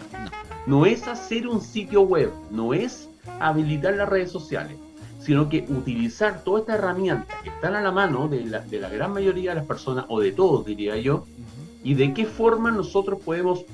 no. 0.68 0.86
es 0.86 1.08
hacer 1.08 1.48
un 1.48 1.60
sitio 1.60 2.01
web, 2.01 2.32
no 2.51 2.74
es 2.74 3.10
habilitar 3.39 3.96
las 3.96 4.08
redes 4.08 4.32
sociales, 4.32 4.78
sino 5.20 5.50
que 5.50 5.66
utilizar 5.70 6.44
toda 6.44 6.60
esta 6.62 6.75
herramienta 6.75 7.25
que 7.44 7.50
están 7.50 7.75
a 7.75 7.82
la 7.82 7.92
mano 7.92 8.28
de 8.28 8.46
la, 8.46 8.60
de 8.60 8.80
la 8.80 8.89
gran 8.89 9.12
mayoría 9.12 9.51
de 9.51 9.56
las 9.56 9.66
personas, 9.66 10.06
o 10.08 10.20
de 10.20 10.32
todos, 10.32 10.66
diría 10.66 10.98
yo, 10.98 11.25
y 11.84 11.96
de 11.96 12.13
qué 12.13 12.25
forma 12.28 12.70
nosotros 12.70 13.20
podemos 13.25 13.66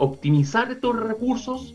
optimizar 0.00 0.70
estos 0.72 0.98
recursos 0.98 1.74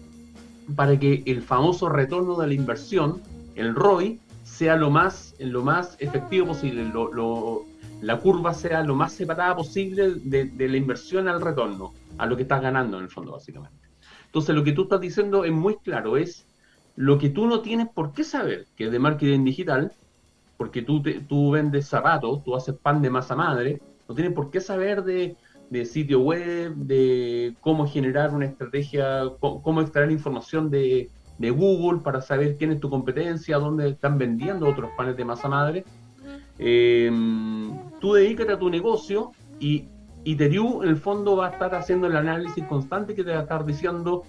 para 0.76 1.00
que 1.00 1.22
el 1.28 1.44
famoso 1.44 1.90
retorno 1.90 2.36
de 2.36 2.48
la 2.48 2.56
inversión, 2.56 3.22
el 3.56 3.76
ROI, 3.76 4.20
sea 4.44 4.76
lo 4.76 4.90
más, 4.90 5.36
lo 5.38 5.64
más 5.64 5.96
efectivo 6.00 6.48
posible, 6.48 6.86
lo, 6.86 7.66
la 8.02 8.20
curva 8.20 8.56
sea 8.56 8.82
lo 8.82 8.96
más 8.96 9.14
separada 9.14 9.56
posible 9.56 10.16
de, 10.24 10.68
la 10.68 10.76
inversión 10.78 11.28
al 11.28 11.40
retorno, 11.40 11.94
a 12.18 12.26
lo 12.26 12.36
que 12.36 12.42
estás 12.42 12.64
ganando 12.64 12.98
en 12.98 13.04
el 13.04 13.10
fondo, 13.12 13.34
básicamente. 13.34 13.78
Entonces, 14.26 14.56
lo 14.56 14.64
que 14.64 14.72
tú 14.72 14.84
estás 14.84 15.02
diciendo 15.02 15.46
es 15.46 15.52
muy 15.52 15.76
claro, 15.78 16.18
es 16.18 16.48
lo 16.96 17.20
que 17.20 17.30
tú 17.30 17.46
no 17.46 17.62
tienes 17.62 17.90
por 17.90 18.12
qué 18.12 18.24
saber, 18.24 18.66
que 18.76 18.86
es 18.86 18.92
de 18.92 18.98
marketing 18.98 19.44
digital, 19.44 19.94
porque 20.58 20.82
tú, 20.82 21.04
tú 21.28 21.52
vendes 21.52 21.88
zapatos, 21.88 22.44
tú 22.44 22.56
haces 22.56 22.74
pan 22.76 23.04
de 23.04 23.12
masa 23.12 23.36
madre, 23.36 23.82
no 24.10 24.16
tienes 24.16 24.34
por 24.34 24.50
qué 24.50 24.62
saber 24.62 25.04
de, 25.04 25.36
de 25.70 25.86
sitio 25.86 26.22
web, 26.22 26.76
de 26.76 27.56
cómo 27.62 27.88
generar 27.88 28.34
una 28.34 28.46
estrategia, 28.46 29.24
cómo, 29.40 29.82
extraer 29.82 30.12
información 30.12 30.70
de, 30.70 31.10
de, 31.38 31.50
Google 31.50 32.02
para 32.02 32.22
saber 32.22 32.56
quién 32.58 32.72
es 32.72 32.80
tu 32.80 32.90
competencia, 32.90 33.58
dónde 33.58 33.90
están 33.90 34.18
vendiendo 34.18 34.68
otros 34.68 34.92
panes 34.98 35.18
de 35.18 35.26
masa 35.26 35.48
madre. 35.48 35.86
Eh, 36.58 37.12
tú 38.00 38.14
dedícate 38.14 38.54
a 38.54 38.60
tu 38.60 38.70
negocio 38.70 39.32
y, 39.60 39.86
y 40.24 40.36
Teriu 40.36 40.84
en 40.84 40.90
el 40.90 40.98
fondo 40.98 41.36
va 41.36 41.48
a 41.48 41.52
estar 41.52 41.76
haciendo 41.76 42.08
el 42.08 42.16
análisis 42.16 42.64
constante 42.66 43.16
que 43.16 43.24
te 43.24 43.32
va 43.32 43.40
a 43.40 43.44
estar 43.44 43.66
diciendo, 43.66 44.24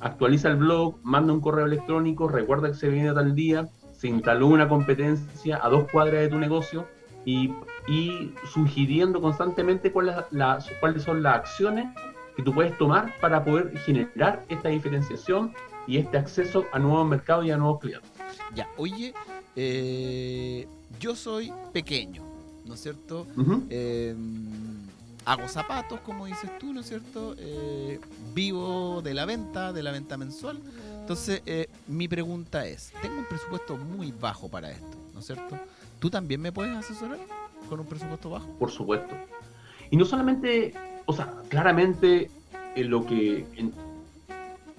actualiza 0.00 0.48
el 0.48 0.56
blog, 0.56 0.96
manda 1.02 1.32
un 1.32 1.40
correo 1.40 1.66
electrónico, 1.66 2.28
recuerda 2.28 2.68
que 2.68 2.74
se 2.74 2.88
viene 2.88 3.12
tal 3.12 3.34
día, 3.34 3.68
se 3.92 4.08
instaló 4.08 4.48
una 4.48 4.68
competencia 4.68 5.60
a 5.62 5.68
dos 5.68 5.90
cuadras 5.90 6.20
de 6.22 6.28
tu 6.28 6.38
negocio 6.38 6.86
y, 7.24 7.52
y 7.88 8.32
sugiriendo 8.52 9.20
constantemente 9.20 9.92
cuáles, 9.92 10.16
las, 10.30 10.68
cuáles 10.80 11.02
son 11.02 11.22
las 11.22 11.36
acciones 11.36 11.86
que 12.36 12.42
tú 12.42 12.52
puedes 12.54 12.76
tomar 12.78 13.12
para 13.20 13.44
poder 13.44 13.76
generar 13.78 14.44
esta 14.48 14.68
diferenciación 14.68 15.52
y 15.86 15.98
este 15.98 16.16
acceso 16.16 16.64
a 16.72 16.78
nuevos 16.78 17.06
mercados 17.08 17.44
y 17.44 17.50
a 17.50 17.56
nuevos 17.56 17.80
clientes. 17.80 18.10
Ya, 18.54 18.68
oye, 18.76 19.12
eh, 19.56 20.66
yo 21.00 21.14
soy 21.14 21.52
pequeño, 21.72 22.22
¿no 22.64 22.74
es 22.74 22.80
cierto? 22.80 23.26
Eh, 23.70 24.14
hago 25.24 25.48
zapatos, 25.48 26.00
como 26.00 26.26
dices 26.26 26.50
tú, 26.58 26.72
¿no 26.72 26.80
es 26.80 26.88
cierto? 26.88 27.34
Eh, 27.38 28.00
vivo 28.34 29.02
de 29.02 29.14
la 29.14 29.24
venta, 29.24 29.72
de 29.72 29.82
la 29.82 29.92
venta 29.92 30.16
mensual. 30.16 30.60
Entonces, 31.00 31.42
mi 31.88 32.06
pregunta 32.06 32.66
es, 32.66 32.92
tengo 33.02 33.18
un 33.18 33.24
presupuesto 33.24 33.76
muy 33.76 34.12
bajo 34.12 34.48
para 34.48 34.70
esto, 34.70 34.86
¿no 34.86 35.00
es 35.00 35.01
cierto? 35.22 35.58
¿Tú 35.98 36.10
también 36.10 36.40
me 36.40 36.52
puedes 36.52 36.76
asesorar 36.76 37.18
con 37.68 37.80
un 37.80 37.86
presupuesto 37.86 38.30
bajo? 38.30 38.46
Por 38.58 38.70
supuesto. 38.70 39.14
Y 39.90 39.96
no 39.96 40.04
solamente, 40.04 40.74
o 41.06 41.12
sea, 41.12 41.32
claramente 41.48 42.30
en 42.74 42.90
lo 42.90 43.06
que 43.06 43.46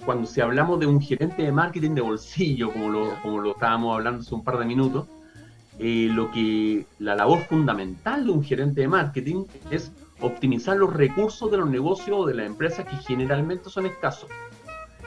cuando 0.06 0.28
se 0.28 0.42
hablamos 0.42 0.80
de 0.80 0.86
un 0.86 1.02
gerente 1.02 1.44
de 1.44 1.52
marketing 1.52 1.92
de 1.92 2.02
bolsillo, 2.02 2.72
como 2.72 2.90
lo, 2.90 3.22
como 3.22 3.40
lo 3.40 3.52
estábamos 3.52 3.96
hablando 3.96 4.22
hace 4.22 4.36
un 4.36 4.44
par 4.44 4.58
de 4.58 4.66
minutos, 4.66 5.08
eh, 5.80 6.08
lo 6.12 6.32
que 6.32 6.86
la 7.00 7.16
labor 7.16 7.40
fundamental 7.46 8.26
de 8.26 8.32
un 8.32 8.44
gerente 8.44 8.82
de 8.82 8.88
marketing 8.88 9.46
es 9.72 9.92
optimizar 10.20 10.78
los 10.78 10.94
recursos 10.94 11.50
de 11.52 11.58
los 11.58 11.70
negocios 11.70 12.18
o 12.20 12.26
de 12.26 12.36
las 12.36 12.46
empresas 12.46 12.86
que 12.86 12.96
generalmente 12.98 13.70
son 13.70 13.86
escasos. 13.86 14.30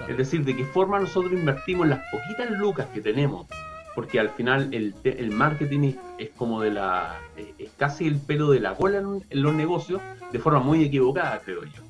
Es 0.09 0.16
decir, 0.16 0.45
de 0.45 0.57
qué 0.57 0.64
forma 0.64 1.00
nosotros 1.00 1.33
invertimos 1.33 1.87
las 1.87 2.00
poquitas 2.11 2.50
lucas 2.59 2.87
que 2.93 3.00
tenemos, 3.00 3.47
porque 3.96 4.20
al 4.20 4.28
final 4.28 4.68
el, 4.72 4.94
el 5.04 5.30
marketing 5.30 5.94
es, 6.18 6.30
como 6.36 6.60
de 6.60 6.70
la, 6.70 7.18
es 7.58 7.70
casi 7.78 8.06
el 8.06 8.18
pelo 8.18 8.50
de 8.50 8.60
la 8.60 8.74
cola 8.74 8.98
en 8.98 9.42
los 9.42 9.54
negocios, 9.54 10.02
de 10.30 10.38
forma 10.38 10.60
muy 10.60 10.84
equivocada, 10.84 11.40
creo 11.42 11.64
yo. 11.64 11.82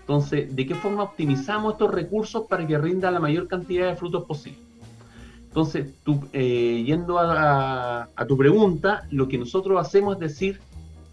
Entonces, 0.00 0.54
¿de 0.54 0.66
qué 0.66 0.74
forma 0.74 1.04
optimizamos 1.04 1.72
estos 1.72 1.90
recursos 1.90 2.46
para 2.46 2.66
que 2.66 2.76
rinda 2.76 3.10
la 3.10 3.18
mayor 3.18 3.48
cantidad 3.48 3.88
de 3.88 3.96
frutos 3.96 4.24
posible? 4.24 4.58
Entonces, 5.48 5.94
eh, 6.34 6.82
yendo 6.84 7.18
a, 7.18 8.10
tu 8.28 8.36
pregunta, 8.36 9.06
lo 9.10 9.26
que 9.26 9.38
nosotros 9.38 9.80
hacemos 9.80 10.16
es 10.16 10.20
decir 10.20 10.60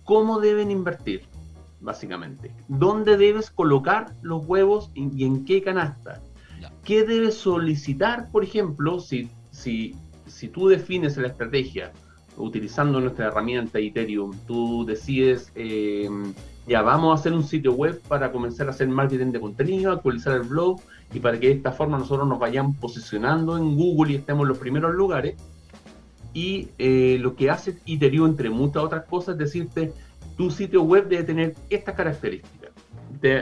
cómo 0.04 0.42
deben 0.42 0.70
invertir, 0.70 1.22
básicamente. 1.80 2.52
¿Dónde 2.68 3.16
debes 3.16 3.50
colocar 3.52 4.12
los 4.22 4.46
huevos 4.46 4.92
y, 4.96 5.24
en 5.24 5.46
qué 5.46 5.64
canasta? 5.64 6.22
¿Qué 6.84 7.06
debes 7.06 7.36
solicitar, 7.36 8.30
por 8.32 8.44
ejemplo, 8.44 9.00
si, 9.00 9.30
si, 9.52 9.96
si 10.32 10.48
tú 10.48 10.68
defines 10.68 11.18
la 11.18 11.28
estrategia 11.28 11.92
utilizando 12.38 13.00
nuestra 13.00 13.28
herramienta 13.28 13.80
Ethereum, 13.80 14.36
tú 14.48 14.86
decides... 14.86 15.52
Eh, 15.56 16.10
ya 16.68 16.84
vamos 16.84 17.12
a 17.12 17.20
hacer 17.20 17.34
un 17.34 17.44
sitio 17.44 17.74
web 17.74 18.00
para 18.08 18.32
comenzar 18.32 18.68
a 18.68 18.70
hacer 18.70 18.88
marketing 18.88 19.32
de 19.32 19.40
contenido, 19.40 19.92
actualizar 19.92 20.36
el 20.36 20.44
blog 20.44 20.80
y 21.12 21.20
para 21.20 21.40
que 21.40 21.48
de 21.48 21.54
esta 21.54 21.72
forma 21.72 21.98
nosotros 21.98 22.28
nos 22.28 22.40
vayamos 22.40 22.78
posicionando 22.78 23.58
en 23.58 23.76
Google 23.76 24.14
y 24.14 24.16
estemos 24.18 24.44
en 24.44 24.50
los 24.50 24.58
primeros 24.58 24.94
lugares. 24.94 25.36
Y 26.34 26.70
eh, 26.78 27.18
lo 27.20 27.36
que 27.36 27.50
hace 27.50 27.78
Iterio, 27.86 28.26
entre 28.26 28.50
muchas 28.50 28.84
otras 28.84 29.06
cosas, 29.06 29.34
es 29.34 29.40
decirte, 29.40 29.92
tu 30.38 30.50
sitio 30.50 30.84
web 30.84 31.10
debe 31.10 31.24
tener 31.24 31.56
estas 31.70 31.96
características. 31.96 32.72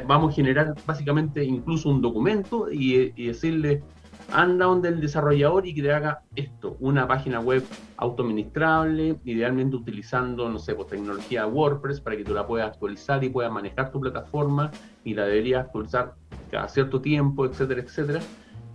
vamos 0.08 0.32
a 0.32 0.36
generar 0.36 0.76
básicamente 0.88 1.44
incluso 1.44 1.90
un 1.90 2.02
documento 2.02 2.72
y 2.72 3.12
decirle, 3.28 3.84
anda 4.32 4.66
donde 4.66 4.90
el 4.90 5.02
desarrollador 5.02 5.66
y 5.66 5.74
que 5.74 5.82
te 5.82 5.94
haga 5.94 6.24
esto, 6.36 6.78
una 6.80 7.08
página 7.08 7.40
web 7.40 7.64
autoadministrable, 7.98 9.20
idealmente 9.26 9.76
utilizando, 9.76 10.50
no 10.50 10.60
sé, 10.60 10.76
pues 10.76 10.88
tecnología 10.88 11.48
WordPress 11.48 12.02
para 12.02 12.18
que 12.18 12.24
tú 12.24 12.34
la 12.34 12.46
puedas 12.46 12.68
actualizar 12.68 13.24
y 13.24 13.30
puedas 13.30 13.52
manejar 13.52 13.92
tu 13.92 14.00
plataforma 14.00 14.72
y 15.04 15.14
la 15.14 15.26
deberías 15.26 15.66
actualizar 15.66 16.16
cada 16.52 16.68
cierto 16.68 17.02
tiempo, 17.02 17.46
etcétera, 17.46 17.82
etcétera. 17.82 18.20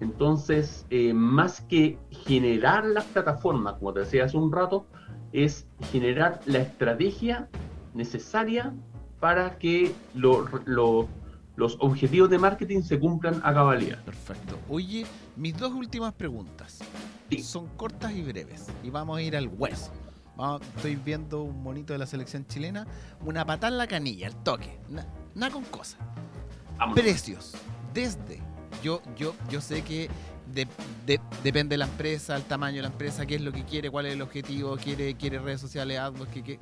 Entonces, 0.00 0.86
eh, 0.90 1.12
más 1.12 1.60
que 1.62 1.98
generar 2.10 2.84
las 2.84 3.04
plataformas, 3.04 3.74
como 3.74 3.92
te 3.92 4.00
decía 4.00 4.24
hace 4.24 4.36
un 4.36 4.52
rato, 4.52 4.86
es 5.32 5.66
generar 5.90 6.40
la 6.46 6.58
estrategia 6.58 7.48
necesaria 7.94 8.74
para 9.20 9.58
que 9.58 9.92
lo 10.14 10.48
los 11.56 11.76
objetivos 11.80 12.30
de 12.30 12.38
marketing 12.38 12.82
se 12.82 12.98
cumplan 12.98 13.40
a 13.44 13.54
cabalidad. 13.54 14.02
Perfecto. 14.04 14.58
Oye, 14.68 15.06
mis 15.36 15.56
dos 15.56 15.72
últimas 15.72 16.12
preguntas 16.14 16.80
son 17.42 17.66
cortas 17.76 18.12
y 18.12 18.22
breves 18.22 18.66
y 18.82 18.90
vamos 18.90 19.18
a 19.18 19.22
ir 19.22 19.36
al 19.36 19.48
hueso. 19.48 19.90
estoy 20.76 20.96
viendo 20.96 21.42
un 21.42 21.62
monito 21.62 21.92
de 21.92 21.98
la 21.98 22.06
selección 22.06 22.46
chilena, 22.46 22.86
una 23.24 23.44
patada 23.44 23.72
en 23.72 23.78
la 23.78 23.86
canilla, 23.86 24.28
el 24.28 24.36
toque, 24.36 24.78
nada 25.34 25.52
con 25.52 25.64
cosas. 25.64 25.98
Precios, 26.94 27.52
desde, 27.92 28.40
yo, 28.82 29.02
yo, 29.16 29.34
yo 29.48 29.60
sé 29.60 29.82
que 29.82 30.08
depende 31.42 31.74
de 31.74 31.78
la 31.78 31.86
empresa, 31.86 32.36
el 32.36 32.44
tamaño 32.44 32.76
de 32.76 32.82
la 32.82 32.88
empresa, 32.88 33.26
qué 33.26 33.36
es 33.36 33.40
lo 33.40 33.52
que 33.52 33.64
quiere, 33.64 33.90
cuál 33.90 34.06
es 34.06 34.12
el 34.12 34.22
objetivo, 34.22 34.76
quiere, 34.76 35.14
quiere 35.14 35.38
redes 35.38 35.60
sociales, 35.60 35.98
AdWords, 35.98 36.32
que, 36.32 36.58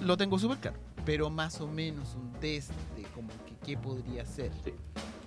lo 0.00 0.16
tengo 0.16 0.38
súper 0.38 0.58
claro, 0.58 0.78
pero 1.04 1.30
más 1.30 1.60
o 1.60 1.68
menos 1.68 2.14
un 2.14 2.32
desde, 2.40 2.74
como 3.14 3.28
qué 3.64 3.76
podría 3.78 4.26
ser. 4.26 4.52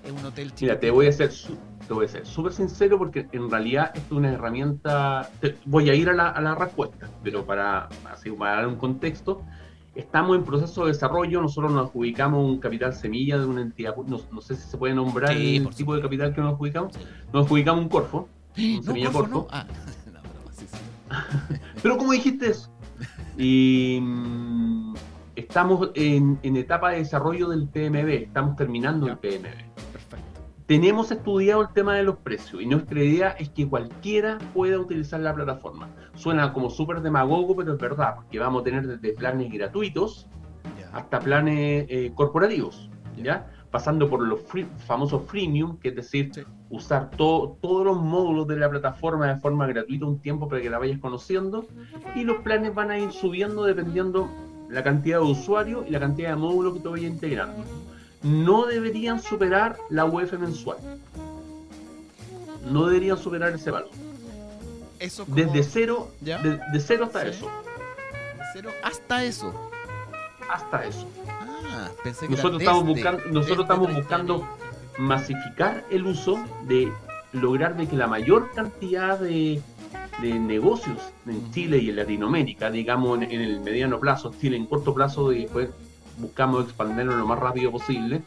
Es 0.07 0.13
un 0.13 0.25
hotel 0.25 0.53
chico. 0.53 0.61
Mira, 0.61 0.79
te 0.79 0.89
voy 0.89 1.07
a 1.07 1.11
ser 1.11 1.31
te 1.87 1.93
voy 1.93 2.05
a 2.05 2.07
ser 2.07 2.25
súper 2.25 2.53
sincero 2.53 2.97
porque 2.97 3.27
en 3.31 3.49
realidad 3.49 3.91
es 3.93 4.11
una 4.11 4.31
herramienta. 4.31 5.29
voy 5.65 5.89
a 5.89 5.95
ir 5.95 6.09
a 6.09 6.13
la, 6.13 6.29
a 6.29 6.41
la 6.41 6.55
respuesta, 6.55 7.09
pero 7.23 7.45
para, 7.45 7.89
así, 8.11 8.29
para 8.31 8.57
dar 8.57 8.67
un 8.67 8.75
contexto, 8.75 9.41
estamos 9.95 10.37
en 10.37 10.43
proceso 10.43 10.85
de 10.85 10.91
desarrollo. 10.91 11.41
Nosotros 11.41 11.71
nos 11.71 11.87
adjudicamos 11.87 12.43
un 12.43 12.59
capital 12.59 12.93
semilla 12.93 13.37
de 13.37 13.45
una 13.45 13.61
entidad. 13.61 13.95
No, 14.05 14.19
no 14.31 14.41
sé 14.41 14.55
si 14.55 14.69
se 14.69 14.77
puede 14.77 14.93
nombrar 14.93 15.31
el 15.31 15.67
tipo 15.75 15.95
de 15.95 16.01
capital 16.01 16.33
que 16.33 16.41
nos 16.41 16.53
adjudicamos. 16.53 16.93
Nos 17.33 17.45
adjudicamos 17.45 17.83
un 17.83 17.89
Corfo, 17.89 18.29
un 18.57 18.83
semilla 18.83 19.11
Corfo. 19.11 19.47
Ah, 19.51 19.65
no, 20.13 20.19
sí, 20.53 20.65
sí. 20.67 20.77
pero 21.83 21.97
como 21.97 22.13
dijiste 22.13 22.49
eso. 22.49 22.69
Y 23.37 23.99
mm, 24.01 24.95
estamos 25.35 25.91
en, 25.95 26.39
etapa 26.43 26.91
de 26.91 26.99
desarrollo 26.99 27.49
del 27.49 27.67
PMB, 27.67 28.23
estamos 28.23 28.55
terminando 28.55 29.07
el 29.07 29.17
PMB. 29.17 29.66
Tenemos 30.67 31.11
estudiado 31.11 31.61
el 31.61 31.69
tema 31.69 31.95
de 31.95 32.03
los 32.03 32.17
precios 32.17 32.61
y 32.61 32.65
nuestra 32.65 33.01
idea 33.01 33.29
es 33.39 33.49
que 33.49 33.67
cualquiera 33.67 34.37
pueda 34.53 34.77
utilizar 34.77 35.19
la 35.21 35.33
plataforma. 35.33 35.89
Suena 36.13 36.53
como 36.53 36.69
súper 36.69 37.01
demagogo, 37.01 37.55
pero 37.55 37.73
es 37.73 37.79
verdad, 37.79 38.15
porque 38.15 38.37
vamos 38.37 38.61
a 38.61 38.63
tener 38.65 38.85
desde 38.85 39.17
planes 39.17 39.51
gratuitos 39.51 40.27
hasta 40.93 41.19
planes 41.19 41.85
eh, 41.89 42.11
corporativos. 42.15 42.89
¿ya? 43.23 43.47
pasando 43.71 44.09
por 44.09 44.25
los 44.25 44.41
famosos 44.85 45.23
freemium, 45.27 45.77
que 45.77 45.89
es 45.89 45.95
decir, 45.95 46.31
usar 46.69 47.09
todos 47.11 47.85
los 47.85 47.97
módulos 47.97 48.47
de 48.47 48.57
la 48.57 48.69
plataforma 48.69 49.27
de 49.27 49.39
forma 49.39 49.67
gratuita 49.67 50.05
un 50.05 50.19
tiempo 50.19 50.47
para 50.47 50.61
que 50.61 50.69
la 50.69 50.79
vayas 50.79 50.99
conociendo, 50.99 51.65
y 52.15 52.23
los 52.23 52.37
planes 52.37 52.73
van 52.73 52.91
a 52.91 52.97
ir 52.97 53.11
subiendo 53.11 53.63
dependiendo 53.63 54.29
la 54.69 54.83
cantidad 54.83 55.19
de 55.19 55.25
usuarios 55.25 55.85
y 55.87 55.91
la 55.91 55.99
cantidad 55.99 56.29
de 56.29 56.35
módulos 56.37 56.75
que 56.75 56.79
te 56.79 56.87
vayas 56.87 57.11
integrando. 57.11 57.63
No 58.23 58.65
deberían 58.65 59.21
superar 59.21 59.77
la 59.89 60.05
UF 60.05 60.33
mensual. 60.33 60.77
No 62.65 62.87
deberían 62.87 63.17
superar 63.17 63.53
ese 63.53 63.71
valor. 63.71 63.89
Eso 64.99 65.25
Desde 65.27 65.63
cero, 65.63 66.11
de, 66.21 66.59
cero 66.79 67.05
hasta 67.05 67.27
eso. 67.27 67.45
De 67.45 68.43
cero 68.53 68.69
hasta 68.83 69.23
eso. 69.23 69.71
Hasta 70.49 70.85
eso. 70.85 71.07
Ah, 71.29 71.89
pensé 72.03 72.27
que 72.27 72.35
nosotros 72.35 72.61
estamos 72.61 72.85
buscando, 72.85 73.23
nosotros 73.25 73.61
estamos 73.61 73.93
buscando 73.93 74.47
masificar 74.97 75.85
el 75.91 76.07
uso 76.07 76.43
de 76.63 76.91
lograr 77.31 77.77
de 77.77 77.87
que 77.87 77.95
la 77.95 78.07
mayor 78.07 78.51
cantidad 78.53 79.19
de, 79.19 79.61
negocios 80.21 80.97
en 81.27 81.51
Chile 81.51 81.77
y 81.77 81.89
en 81.89 81.97
Latinoamérica, 81.97 82.71
digamos 82.71 83.21
en, 83.21 83.31
el 83.31 83.59
mediano 83.59 83.99
plazo, 83.99 84.33
Chile 84.39 84.57
en 84.57 84.65
corto 84.65 84.93
plazo 84.93 85.31
y 85.31 85.43
después 85.43 85.69
buscamos 86.17 86.65
expandirlo 86.65 87.15
lo 87.15 87.25
más 87.25 87.39
rápido 87.39 87.71
posible, 87.71 88.21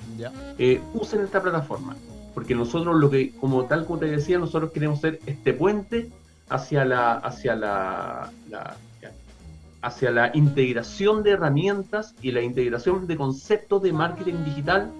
eh, 0.58 0.80
usen 0.94 1.20
esta 1.20 1.42
plataforma. 1.42 1.96
Porque 2.34 2.54
nosotros 2.54 2.96
lo 2.96 3.10
que, 3.10 3.32
como 3.32 3.64
tal 3.64 3.86
como 3.86 3.98
te 3.98 4.06
decía, 4.06 4.38
nosotros 4.38 4.70
queremos 4.70 5.00
ser 5.00 5.20
este 5.26 5.52
puente 5.52 6.10
hacia 6.48 6.84
la, 6.84 7.14
hacia 7.14 7.56
la, 7.56 8.30
hacia 9.82 10.10
la 10.10 10.30
integración 10.34 11.22
de 11.22 11.30
herramientas 11.30 12.14
y 12.22 12.30
la 12.32 12.42
integración 12.42 13.06
de 13.06 13.16
conceptos 13.16 13.82
de 13.82 13.92
marketing 13.92 14.44
digital 14.44 14.90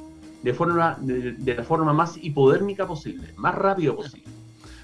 de 0.43 0.55
forma 0.55 0.97
de, 1.01 1.55
la 1.55 1.65
forma 1.65 1.93
más 1.93 2.17
hipodérmica 2.17 2.87
posible, 2.87 3.33
más 3.37 3.55
rápido 3.55 3.97
posible. 3.97 4.27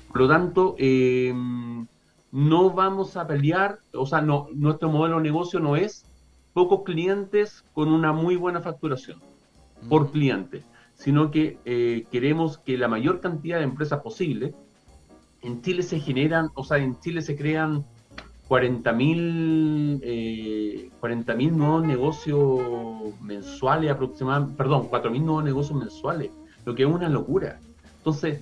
Por 0.09 0.21
lo 0.21 0.29
tanto, 0.29 0.75
em, 0.79 1.87
no 2.33 2.71
vamos 2.71 3.17
a 3.17 3.27
pelear, 3.27 3.79
o 3.95 4.07
sea, 4.07 4.21
no, 4.21 4.49
nuestro 4.55 4.91
modelo 4.91 5.17
de 5.17 5.23
negocio 5.23 5.61
no 5.61 5.77
es 5.77 6.05
pocos 6.57 6.85
clientes 6.85 7.63
con 7.75 7.93
una 7.93 8.15
muy 8.15 8.35
buena 8.35 8.63
facturación 8.63 9.21
por 9.91 10.11
cliente, 10.11 10.63
sino 10.95 11.31
que 11.31 11.59
eh, 11.67 12.07
queremos 12.11 12.57
que 12.57 12.79
la 12.79 12.89
mayor 12.89 13.21
cantidad 13.21 13.59
de 13.59 13.65
empresas 13.65 14.01
posible 14.01 14.55
en 15.43 15.61
Chile 15.61 15.83
se 15.83 16.01
generan, 16.01 16.49
o 16.55 16.65
sea, 16.65 16.79
en 16.79 16.99
Chile 17.01 17.21
se 17.21 17.37
crean 17.37 17.85
40.000 18.49 20.01
eh, 20.03 20.91
nuevos 21.53 21.85
negocios 21.85 22.59
mensuales 23.21 23.91
aproximadamente, 23.91 24.57
perdón, 24.57 24.89
4.000 24.91 25.21
nuevos 25.21 25.45
negocios 25.45 25.79
mensuales, 25.79 26.31
lo 26.65 26.75
que 26.75 26.85
es 26.85 26.89
una 26.89 27.11
locura. 27.11 27.61
Entonces, 27.99 28.41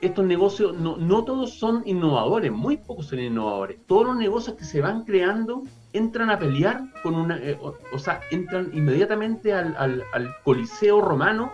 estos 0.00 0.24
negocios 0.24 0.76
no, 0.76 0.96
no 0.96 1.24
todos 1.24 1.54
son 1.54 1.82
innovadores, 1.84 2.50
muy 2.50 2.76
pocos 2.76 3.06
son 3.06 3.20
innovadores. 3.20 3.78
Todos 3.86 4.06
los 4.06 4.16
negocios 4.16 4.56
que 4.56 4.64
se 4.64 4.80
van 4.80 5.04
creando 5.04 5.64
entran 5.92 6.30
a 6.30 6.38
pelear 6.38 6.82
con 7.02 7.14
una, 7.14 7.36
eh, 7.38 7.58
o, 7.60 7.98
sea, 7.98 8.20
entran 8.30 8.70
inmediatamente 8.72 9.52
al, 9.52 9.76
al 9.76 10.34
coliseo 10.44 11.00
romano 11.00 11.52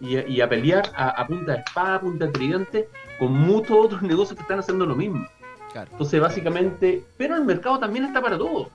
y, 0.00 0.40
a 0.40 0.48
pelear 0.48 0.90
a, 0.94 1.26
punta 1.26 1.52
de 1.52 1.58
espada, 1.58 1.94
a 1.96 2.00
punta 2.00 2.26
de 2.26 2.32
tridente, 2.32 2.88
con 3.18 3.32
muchos 3.32 3.76
otros 3.86 4.02
negocios 4.02 4.36
que 4.36 4.42
están 4.42 4.58
haciendo 4.58 4.86
lo 4.86 4.94
mismo. 4.94 5.26
Entonces, 5.74 6.20
básicamente, 6.20 7.02
pero 7.16 7.36
el 7.36 7.44
mercado 7.44 7.78
también 7.78 8.04
está 8.04 8.20
para 8.20 8.36
todo. 8.36 8.68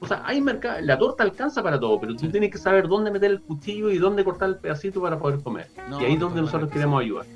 O 0.00 0.06
sea, 0.06 0.22
hay 0.24 0.40
mercado, 0.40 0.80
la 0.80 0.98
torta 0.98 1.22
alcanza 1.22 1.62
para 1.62 1.78
todo, 1.78 2.00
pero 2.00 2.16
tú 2.16 2.28
tienes 2.30 2.50
que 2.50 2.58
saber 2.58 2.88
dónde 2.88 3.10
meter 3.10 3.30
el 3.30 3.40
cuchillo 3.40 3.90
y 3.90 3.98
dónde 3.98 4.24
cortar 4.24 4.48
el 4.50 4.56
pedacito 4.56 5.00
para 5.00 5.18
poder 5.18 5.40
comer. 5.40 5.68
y 6.00 6.04
ahí 6.04 6.14
es 6.14 6.20
donde 6.20 6.40
nosotros 6.40 6.70
queremos 6.70 7.00
ayudar. 7.00 7.26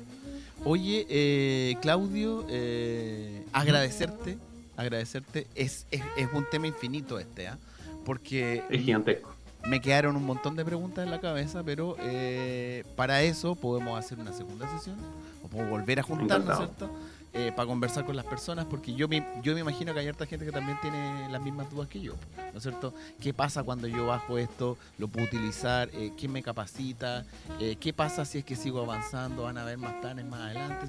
Oye, 0.65 1.05
eh, 1.09 1.75
Claudio, 1.81 2.45
eh, 2.49 3.43
agradecerte, 3.53 4.37
agradecerte, 4.77 5.47
es, 5.55 5.85
es, 5.91 6.01
un 6.33 6.45
tema 6.49 6.67
infinito 6.67 7.19
este, 7.19 7.47
¿ah? 7.47 7.57
Porque... 8.05 8.63
Es 8.69 8.81
gigantesco 8.81 9.39
me 9.65 9.81
quedaron 9.81 10.15
un 10.15 10.25
montón 10.25 10.55
de 10.55 10.63
preguntas 10.63 11.03
en 11.03 11.11
la 11.11 11.19
cabeza, 11.19 11.63
pero 11.63 11.95
eh, 11.99 12.83
para 12.95 13.23
eso 13.23 13.55
podemos 13.55 13.97
hacer 13.99 14.19
una 14.19 14.31
segunda 14.33 14.69
sesión 14.77 14.95
o 15.43 15.47
podemos 15.47 15.71
volver 15.71 15.99
a 15.99 16.03
juntarnos, 16.03 16.57
¿cierto? 16.57 16.89
Eh, 17.31 17.51
para 17.55 17.67
conversar 17.67 18.05
con 18.05 18.15
las 18.15 18.25
personas, 18.25 18.65
porque 18.65 18.95
yo 18.95 19.07
me, 19.07 19.23
yo 19.43 19.53
me 19.53 19.59
imagino 19.59 19.93
que 19.93 19.99
hay 19.99 20.07
harta 20.07 20.25
gente 20.25 20.45
que 20.45 20.51
también 20.51 20.79
tiene 20.81 21.29
las 21.29 21.39
mismas 21.39 21.69
dudas 21.69 21.87
que 21.87 21.99
yo, 21.99 22.13
¿no 22.51 22.57
es 22.57 22.63
cierto? 22.63 22.91
¿Qué 23.21 23.35
pasa 23.35 23.61
cuando 23.61 23.87
yo 23.87 24.07
bajo 24.07 24.39
esto? 24.39 24.79
¿Lo 24.97 25.07
puedo 25.07 25.27
utilizar? 25.27 25.89
Eh, 25.93 26.11
¿Quién 26.17 26.31
me 26.31 26.41
capacita? 26.41 27.25
¿Qué 27.79 27.93
pasa 27.93 28.25
si 28.25 28.39
es 28.39 28.45
que 28.45 28.55
sigo 28.55 28.81
avanzando? 28.81 29.43
¿Van 29.43 29.59
a 29.59 29.61
haber 29.61 29.77
más 29.77 29.93
planes 30.01 30.25
más 30.25 30.41
adelante? 30.41 30.87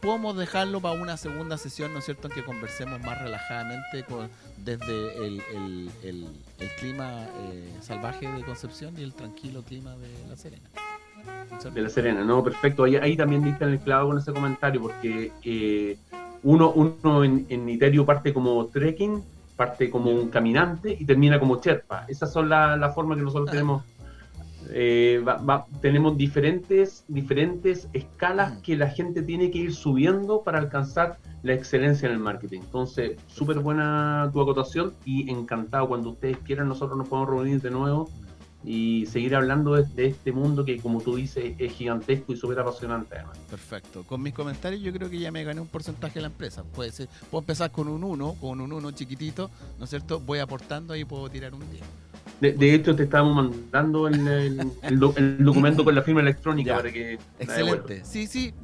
Podemos 0.00 0.36
dejarlo 0.36 0.80
para 0.80 1.00
una 1.00 1.16
segunda 1.16 1.58
sesión, 1.58 1.92
¿no 1.92 1.98
es 1.98 2.04
cierto?, 2.04 2.28
en 2.28 2.34
que 2.34 2.44
conversemos 2.44 3.00
más 3.00 3.20
relajadamente 3.20 4.04
con, 4.04 4.30
desde 4.56 5.26
el, 5.26 6.30
clima 6.78 7.26
eh, 7.40 7.76
salvaje 7.80 8.30
de 8.30 8.44
Concepción 8.44 8.94
y 8.96 9.02
el 9.02 9.12
tranquilo 9.12 9.62
clima 9.62 9.96
de 9.96 10.28
La 10.28 10.36
Serena. 10.36 10.68
De 11.74 11.82
La 11.82 11.88
Serena, 11.88 12.22
no, 12.22 12.42
perfecto. 12.44 12.84
Ahí, 12.84 12.96
ahí 12.96 13.16
también 13.16 13.42
diste 13.42 13.64
el 13.64 13.80
clavo 13.80 14.10
con 14.10 14.18
ese 14.18 14.32
comentario, 14.32 14.80
porque 14.80 15.32
eh, 15.42 15.98
uno, 16.44 16.70
uno 16.70 17.24
en, 17.24 17.46
en 17.48 17.68
Iterio 17.68 18.06
parte 18.06 18.32
como 18.32 18.64
trekking, 18.66 19.22
parte 19.56 19.90
como 19.90 20.12
un 20.12 20.28
caminante 20.28 20.96
y 20.98 21.04
termina 21.04 21.40
como 21.40 21.60
cherpa. 21.60 22.04
Esas 22.06 22.32
son 22.32 22.48
las 22.48 22.78
la 22.78 22.90
formas 22.90 23.18
que 23.18 23.24
nosotros 23.24 23.50
tenemos 23.50 23.82
eh, 24.70 25.24
tenemos 25.80 26.16
diferentes, 26.16 27.04
diferentes 27.08 27.88
escalas 27.92 28.58
mm. 28.58 28.62
que 28.62 28.76
la 28.76 28.88
gente 28.88 29.22
tiene 29.22 29.50
que 29.50 29.58
ir 29.58 29.74
subiendo 29.74 30.42
para 30.42 30.58
alcanzar 30.58 31.18
la 31.42 31.54
excelencia 31.54 32.06
en 32.06 32.14
el 32.14 32.20
marketing. 32.20 32.60
Entonces, 32.60 33.16
súper 33.28 33.60
buena 33.60 34.28
tu 34.32 34.40
acotación 34.40 34.92
y 35.04 35.30
encantado. 35.30 35.88
Cuando 35.88 36.10
ustedes 36.10 36.38
quieran, 36.38 36.68
nosotros 36.68 36.98
nos 36.98 37.08
podemos 37.08 37.30
reunir 37.30 37.60
de 37.62 37.70
nuevo 37.70 38.10
y 38.68 39.06
seguir 39.06 39.34
hablando 39.34 39.76
de, 39.76 40.06
este 40.06 40.30
mundo 40.30 40.62
que, 40.62 40.76
como 40.76 41.00
tú 41.00 41.16
dices, 41.16 41.54
es 41.58 41.72
gigantesco 41.72 42.34
y 42.34 42.36
súper 42.36 42.58
apasionante. 42.58 43.16
Perfecto. 43.48 44.02
Con 44.02 44.20
mis 44.20 44.34
comentarios, 44.34 44.82
yo 44.82 44.92
creo 44.92 45.08
que 45.08 45.18
ya 45.18 45.32
me 45.32 45.42
gané 45.42 45.62
un 45.62 45.68
porcentaje 45.68 46.16
de 46.16 46.20
la 46.20 46.26
empresa. 46.26 46.64
Puede 46.64 46.92
ser, 46.92 47.08
puedo 47.30 47.40
empezar 47.40 47.70
con 47.70 47.88
un 47.88 48.04
1, 48.04 48.36
con 48.38 48.60
un 48.60 48.70
1 48.70 48.90
chiquitito, 48.90 49.50
¿no 49.78 49.84
es 49.84 49.90
cierto? 49.90 50.20
Voy 50.20 50.40
aportando 50.40 50.94
y 50.94 51.06
puedo 51.06 51.30
tirar 51.30 51.54
un 51.54 51.60
10. 51.70 51.82
De, 52.40 52.74
hecho, 52.74 52.94
te 52.94 53.04
estábamos 53.04 53.34
mandando 53.34 54.06
el, 54.06 54.70
documento 55.38 55.84
con 55.84 55.94
la 55.94 56.02
firma 56.02 56.20
electrónica 56.20 56.76
para 56.76 56.92
que. 56.92 57.18
Excelente. 57.38 58.04
Sí, 58.04 58.26
sí, 58.26 58.54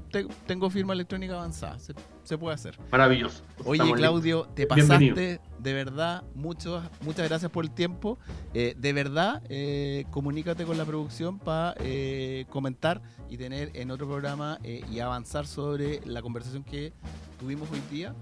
tengo 0.47 0.71
firma 0.71 0.93
electrónica 0.93 1.35
avanzada. 1.35 1.79
Se, 2.23 2.39
puede 2.39 2.55
hacer. 2.55 2.79
Maravilloso. 2.91 3.43
Oye, 3.65 3.93
Claudio, 3.95 4.47
te 4.55 4.67
pasaste. 4.67 5.41
De 5.59 5.73
verdad, 5.73 6.25
muchas 6.35 6.91
muchas 7.01 7.27
gracias 7.27 7.51
por 7.51 7.65
el 7.65 7.71
tiempo. 7.71 8.19
Eh, 8.53 8.75
de 8.77 8.93
verdad, 8.93 9.43
eh, 9.49 10.05
comunícate 10.11 10.65
con 10.65 10.77
la 10.77 10.85
producción 10.85 11.39
para 11.39 11.75
eh, 11.81 12.45
comentar 12.51 13.01
y 13.31 13.39
tener 13.39 13.71
en 13.75 13.91
otro 13.91 14.07
programa 14.07 14.59
y 14.63 15.01
avanzar 15.01 15.47
sobre 15.47 16.01
la 16.05 16.23
conversación 16.23 16.65
que 16.65 16.93
tuvimos 17.41 17.69
hoy 17.71 17.81
día. 17.91 18.15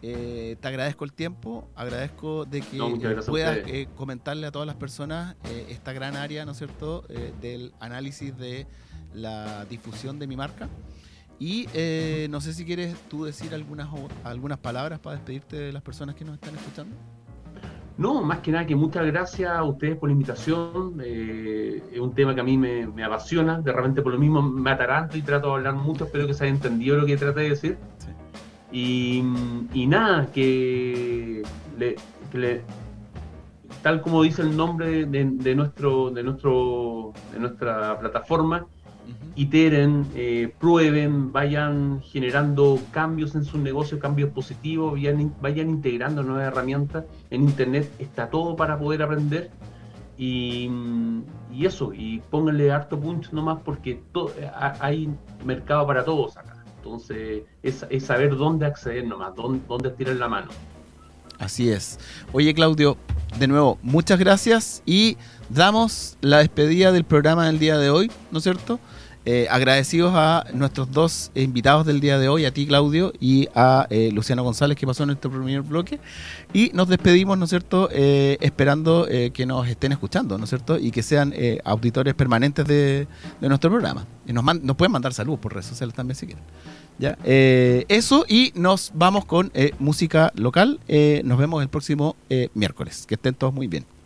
Eh, 0.00 0.56
te 0.60 0.68
agradezco 0.68 1.04
el 1.04 1.12
tiempo, 1.12 1.68
agradezco 1.74 2.44
de 2.44 2.60
que 2.60 2.78
puedas 3.26 3.58
eh, 3.66 3.88
comentarle 3.96 4.46
a 4.46 4.52
todas 4.52 4.66
las 4.66 4.76
personas 4.76 5.34
eh, 5.44 5.66
esta 5.70 5.92
gran 5.92 6.14
área, 6.16 6.44
¿no 6.44 6.52
es 6.52 6.58
cierto?, 6.58 7.04
del 7.40 7.72
análisis 7.80 8.36
de 8.36 8.66
la 9.12 9.64
difusión 9.64 10.18
de 10.18 10.26
mi 10.26 10.36
marca. 10.36 10.68
Y 11.40 11.66
no 12.30 12.40
sé 12.40 12.52
si 12.52 12.64
quieres 12.64 12.96
tú 13.08 13.24
decir 13.24 13.54
algunas, 13.54 13.88
algunas 14.24 14.58
palabras 14.58 14.98
para 15.00 15.16
despedirte 15.16 15.56
de 15.56 15.72
las 15.72 15.82
personas 15.82 16.14
que 16.14 16.24
nos 16.24 16.34
están 16.34 16.54
escuchando. 16.54 16.96
No, 17.96 18.22
más 18.22 18.38
que 18.38 18.52
nada 18.52 18.64
que 18.64 18.76
muchas 18.76 19.04
gracias 19.06 19.50
a 19.50 19.64
ustedes 19.64 19.96
por 19.96 20.08
la 20.08 20.12
invitación. 20.12 21.00
es 21.00 21.98
un 21.98 22.14
tema 22.14 22.34
que 22.34 22.40
a 22.40 22.44
mí 22.44 22.56
me, 22.56 23.04
apasiona. 23.04 23.60
De 23.60 23.72
repente 23.72 24.02
por 24.02 24.12
lo 24.12 24.18
mismo 24.20 24.42
me 24.42 24.70
ataranto 24.70 25.16
y 25.16 25.22
trato 25.22 25.48
de 25.48 25.54
hablar 25.54 25.74
mucho. 25.74 26.04
Espero 26.04 26.26
que 26.28 26.34
se 26.34 26.44
haya 26.44 26.54
entendido 26.54 26.96
lo 26.96 27.06
que 27.06 27.16
traté 27.16 27.40
de 27.40 27.50
decir. 27.50 27.78
Y, 28.70 29.22
nada, 29.86 30.26
que, 30.32 31.42
tal 33.82 34.02
como 34.02 34.22
dice 34.22 34.42
el 34.42 34.56
nombre 34.56 35.06
de, 35.06 35.54
nuestro, 35.54 36.10
de, 36.10 36.22
nuestro, 36.22 37.12
de 37.32 37.40
nuestra 37.40 37.98
plataforma, 37.98 38.66
iteren, 39.36 40.06
eh, 40.14 40.52
prueben, 40.58 41.32
vayan 41.32 42.02
generando 42.02 42.78
cambios 42.90 43.34
en 43.34 43.44
sus 43.44 43.60
negocios, 43.60 44.00
cambios 44.00 44.30
positivos, 44.30 44.92
vayan, 44.92 45.32
vayan 45.40 45.70
integrando 45.70 46.22
nuevas 46.22 46.48
herramientas. 46.48 47.04
En 47.30 47.42
Internet 47.42 47.90
está 47.98 48.28
todo 48.28 48.56
para 48.56 48.78
poder 48.78 49.02
aprender. 49.02 49.50
Y, 50.18 50.68
eso, 51.60 51.92
y 51.94 52.20
pónganle 52.30 52.72
harto 52.72 52.98
punto 52.98 53.28
nomás 53.32 53.60
porque 53.64 54.02
hay 54.80 55.08
mercado 55.44 55.86
para 55.86 56.04
todos 56.04 56.36
acá. 56.36 56.57
Entonces, 56.78 57.42
es, 57.62 57.84
saber 58.04 58.36
dónde 58.36 58.66
acceder 58.66 59.06
nomás, 59.06 59.34
dónde, 59.34 59.60
dónde 59.68 59.90
tirar 59.90 60.16
la 60.16 60.28
mano. 60.28 60.48
Así 61.38 61.70
es. 61.70 61.98
Oye, 62.32 62.52
Claudio, 62.52 62.96
de 63.38 63.46
nuevo, 63.46 63.78
muchas 63.82 64.18
gracias 64.18 64.82
y 64.84 65.16
damos 65.48 66.16
la 66.20 66.38
despedida 66.38 66.90
del 66.90 67.04
programa 67.04 67.46
del 67.46 67.58
día 67.58 67.78
de 67.78 67.90
hoy, 67.90 68.10
¿no 68.32 68.38
es 68.38 68.44
cierto? 68.44 68.80
Eh, 69.30 69.46
agradecidos 69.50 70.14
a 70.14 70.46
nuestros 70.54 70.90
dos 70.90 71.30
invitados 71.34 71.84
del 71.84 72.00
día 72.00 72.18
de 72.18 72.30
hoy, 72.30 72.46
a 72.46 72.54
ti 72.54 72.66
Claudio 72.66 73.12
y 73.20 73.46
a 73.54 73.86
eh, 73.90 74.08
Luciano 74.10 74.42
González 74.42 74.74
que 74.74 74.86
pasó 74.86 75.02
en 75.02 75.08
nuestro 75.08 75.30
primer 75.30 75.60
bloque. 75.60 76.00
Y 76.54 76.70
nos 76.72 76.88
despedimos, 76.88 77.36
¿no 77.36 77.44
es 77.44 77.50
cierto?, 77.50 77.90
eh, 77.92 78.38
esperando 78.40 79.06
que 79.34 79.44
nos 79.44 79.68
estén 79.68 79.92
escuchando, 79.92 80.38
¿no 80.38 80.44
es 80.44 80.48
cierto?, 80.48 80.78
y 80.78 80.90
que 80.90 81.02
sean 81.02 81.34
auditores 81.62 82.14
permanentes 82.14 82.66
de, 82.66 83.06
nuestro 83.42 83.68
programa. 83.68 84.06
Y 84.26 84.32
nos, 84.32 84.42
nos 84.62 84.76
pueden 84.76 84.92
mandar 84.92 85.12
saludos 85.12 85.40
por 85.40 85.52
redes 85.52 85.66
sociales 85.66 85.94
también 85.94 86.16
si 86.16 86.24
quieren. 86.24 86.44
¿Ya? 86.98 87.18
eso 87.22 88.24
y 88.26 88.52
nos 88.54 88.92
vamos 88.94 89.26
con 89.26 89.52
música 89.78 90.32
local. 90.36 90.80
nos 91.22 91.38
vemos 91.38 91.62
el 91.62 91.68
próximo 91.68 92.16
miércoles. 92.54 93.04
Que 93.06 93.16
estén 93.16 93.34
todos 93.34 93.52
muy 93.52 93.66
bien. 93.66 93.97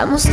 Estamos 0.00 0.24